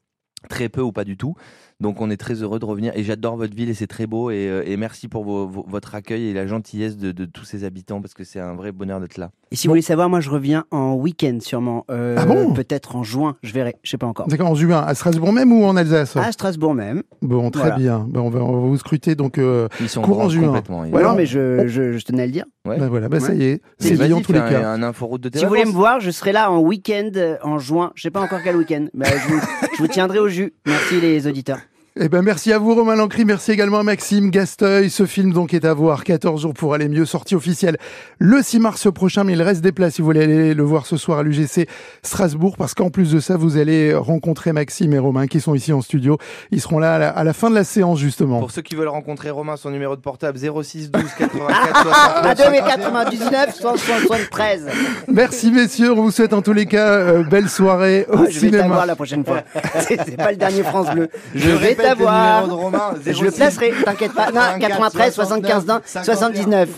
très 0.49 0.68
peu 0.68 0.81
ou 0.81 0.90
pas 0.90 1.05
du 1.05 1.16
tout. 1.16 1.37
Donc, 1.83 2.01
on 2.01 2.09
est 2.11 2.16
très 2.16 2.35
heureux 2.42 2.59
de 2.59 2.64
revenir. 2.64 2.92
Et 2.97 3.03
j'adore 3.03 3.37
votre 3.37 3.55
ville 3.55 3.68
et 3.68 3.75
c'est 3.75 3.87
très 3.87 4.07
beau. 4.07 4.31
Et, 4.31 4.49
euh, 4.49 4.62
et 4.64 4.77
merci 4.77 5.09
pour 5.09 5.25
vos- 5.25 5.47
vos- 5.47 5.66
votre 5.68 5.95
accueil 5.95 6.29
et 6.29 6.33
la 6.33 6.47
gentillesse 6.47 6.97
de, 6.97 7.12
de 7.12 7.25
tous 7.27 7.45
ces 7.45 7.64
habitants 7.64 8.01
parce 8.01 8.14
que 8.14 8.25
c'est 8.25 8.40
un 8.40 8.55
vrai 8.55 8.73
bonheur 8.73 9.01
d'être 9.01 9.18
là. 9.18 9.31
Et 9.51 9.57
si 9.57 9.66
vous 9.66 9.73
voulez 9.73 9.83
savoir, 9.83 10.09
moi, 10.09 10.21
je 10.21 10.31
reviens 10.31 10.64
en 10.71 10.95
week-end 10.95 11.38
sûrement. 11.40 11.85
Euh, 11.90 12.14
Ah 12.18 12.25
bon 12.25 12.55
Peut-être 12.55 12.97
en 12.97 13.03
juin, 13.03 13.37
je 13.42 13.53
verrai, 13.53 13.75
je 13.83 13.90
sais 13.90 13.99
pas 13.99 14.07
encore. 14.07 14.29
D'accord, 14.29 14.49
en 14.51 14.55
juin, 14.55 14.81
à 14.87 14.95
Strasbourg 14.95 15.33
même 15.33 15.53
ou 15.53 15.64
en 15.64 15.77
Alsace 15.77 16.16
À 16.16 16.31
Strasbourg 16.33 16.73
même. 16.75 17.03
Bon, 17.21 17.51
très 17.51 17.62
Voilà. 17.62 17.77
bien. 17.77 18.07
Ben, 18.09 18.21
on, 18.21 18.31
va, 18.31 18.40
on 18.40 18.53
va 18.53 18.59
vous 18.68 18.79
scruter 18.79 19.14
donc 19.14 19.37
euh, 19.38 19.68
Ils 19.81 19.88
sont 19.88 20.03
courant 20.03 20.29
juin. 20.29 20.47
complètement. 20.47 20.83
Ouais, 20.83 21.03
non, 21.03 21.14
mais 21.14 21.27
je, 21.27 21.66
je, 21.66 21.99
je 21.99 22.05
tenais 22.05 22.23
à 22.23 22.27
le 22.27 22.33
dire. 22.33 22.45
Ouais. 22.64 22.79
Ben 22.79 22.88
voilà, 22.88 23.09
ben 23.09 23.18
ça 23.18 23.35
y 23.35 23.42
est, 23.42 23.61
c'est 23.79 23.95
vas-y, 23.95 24.09
dit 24.09 24.14
en 24.14 24.21
tous 24.21 24.33
les 24.33 24.38
un, 24.38 24.49
cas. 24.49 24.68
un 24.71 24.79
de 24.79 25.31
Si 25.35 25.42
vous 25.42 25.49
voulez 25.49 25.64
me 25.64 25.73
voir, 25.73 25.99
je 25.99 26.11
serai 26.12 26.31
là 26.31 26.51
en 26.53 26.61
week-end 26.61 27.11
euh, 27.16 27.37
en 27.42 27.59
juin. 27.59 27.90
Je 27.97 28.03
sais 28.03 28.11
pas 28.11 28.21
encore 28.21 28.38
quel 28.45 28.55
week-end. 28.57 28.87
mais 28.95 29.07
je, 29.07 29.29
vous, 29.35 29.40
je 29.77 29.83
vous 29.83 29.88
tiendrai 29.88 30.21
au 30.21 30.29
jus. 30.29 30.53
Merci 30.64 31.01
les 31.01 31.27
auditeurs. 31.27 31.59
Eh 32.00 32.09
ben 32.09 32.22
merci 32.22 32.55
à 32.55 32.59
vous 32.59 32.74
Romain 32.74 32.96
Lancry, 32.96 33.26
merci 33.26 33.52
également 33.52 33.81
à 33.81 33.83
Maxime 33.83 34.31
Gasteuil. 34.31 34.88
Ce 34.88 35.05
film 35.05 35.31
donc 35.35 35.52
est 35.52 35.66
à 35.66 35.74
voir 35.74 36.05
14 36.05 36.40
jours 36.40 36.55
pour 36.55 36.72
aller 36.72 36.88
mieux, 36.88 37.05
sortie 37.05 37.35
officielle 37.35 37.76
le 38.18 38.40
6 38.42 38.61
mars 38.61 38.90
prochain, 38.90 39.24
mais 39.24 39.35
il 39.35 39.42
reste 39.42 39.61
des 39.61 39.72
places 39.72 39.96
si 39.96 40.00
vous 40.00 40.07
voulez 40.07 40.22
aller 40.22 40.55
le 40.55 40.62
voir 40.62 40.87
ce 40.87 40.96
soir 40.96 41.18
à 41.18 41.22
l'UGC 41.22 41.68
Strasbourg, 42.02 42.57
parce 42.57 42.72
qu'en 42.72 42.88
plus 42.88 43.12
de 43.12 43.20
ça, 43.20 43.37
vous 43.37 43.59
allez 43.59 43.92
rencontrer 43.94 44.55
Maxime 44.55 44.94
et 44.94 44.98
Romain 44.98 45.26
qui 45.26 45.38
sont 45.38 45.55
ici 45.55 45.70
en 45.74 45.83
studio. 45.83 46.16
Ils 46.50 46.62
seront 46.62 46.78
là 46.78 46.94
à 46.94 46.98
la, 46.98 47.09
à 47.11 47.24
la 47.24 47.35
fin 47.35 47.50
de 47.50 47.55
la 47.55 47.62
séance 47.64 47.98
justement. 47.98 48.40
Pour 48.40 48.52
ceux 48.52 48.62
qui 48.62 48.74
veulent 48.74 48.88
rencontrer 48.88 49.28
Romain, 49.28 49.59
son 49.59 49.68
numéro 49.68 49.94
de 49.94 50.00
portable 50.00 50.38
06 50.38 50.90
12 50.92 51.02
84 51.18 52.24
À 52.24 52.35
69 52.35 53.52
2,99 53.52 53.61
173. 53.61 54.66
Merci 55.09 55.52
messieurs, 55.52 55.92
on 55.92 56.05
vous 56.05 56.11
souhaite 56.11 56.33
en 56.33 56.40
tous 56.40 56.55
les 56.55 56.64
cas 56.64 56.88
euh, 56.88 57.22
belle 57.22 57.50
soirée 57.50 58.07
au 58.09 58.14
Ah, 58.16 58.24
je 58.31 58.40
vais 58.40 58.46
cinéma. 58.46 58.62
t'avoir 58.62 58.87
la 58.87 58.96
prochaine 58.96 59.26
fois. 59.26 59.42
C'est 59.81 59.98
c'est 60.07 60.16
pas 60.16 60.31
le 60.31 60.38
dernier 60.38 60.62
France 60.62 60.88
Bleu. 60.94 61.11
Je, 61.35 61.50
vais 61.50 61.74
de 61.83 62.53
Romain, 62.53 62.95
Je 63.07 63.25
le 63.25 63.31
06. 63.31 63.37
placerai, 63.37 63.73
t'inquiète 63.85 64.12
pas. 64.14 64.27
Non, 64.27 64.59
84, 64.59 64.61
93, 64.61 65.14
75, 65.14 65.66
59, 65.85 66.05
79. 66.05 66.68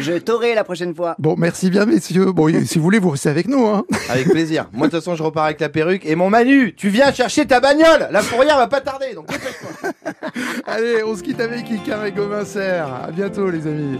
Je 0.00 0.12
t'aurai 0.12 0.54
la 0.54 0.64
prochaine 0.64 0.94
fois. 0.94 1.14
Bon, 1.18 1.34
merci 1.38 1.70
bien 1.70 1.86
messieurs. 1.86 2.32
Bon, 2.32 2.48
si 2.64 2.78
vous 2.78 2.84
voulez, 2.84 2.98
vous 2.98 3.10
restez 3.10 3.28
avec 3.28 3.48
nous. 3.48 3.66
Hein. 3.66 3.84
Avec 4.10 4.28
plaisir. 4.28 4.66
Moi, 4.72 4.86
de 4.86 4.92
toute 4.92 5.00
façon, 5.00 5.16
je 5.16 5.22
repars 5.22 5.44
avec 5.44 5.60
la 5.60 5.68
perruque. 5.68 6.04
Et 6.06 6.14
mon 6.14 6.30
Manu, 6.30 6.74
tu 6.76 6.88
viens 6.90 7.12
chercher 7.12 7.46
ta 7.46 7.60
bagnole. 7.60 8.08
La 8.10 8.20
fourrière 8.22 8.56
va 8.56 8.68
pas 8.68 8.80
tarder. 8.80 9.14
Donc, 9.14 9.26
dépêche-toi. 9.28 9.90
Allez, 10.66 11.02
on 11.04 11.16
se 11.16 11.22
quitte 11.22 11.40
avec 11.40 11.68
Icar 11.70 12.04
et 12.06 12.12
Gomin 12.12 12.44
Serre. 12.44 12.88
À 13.08 13.10
bientôt 13.10 13.50
les 13.50 13.66
amis. 13.66 13.98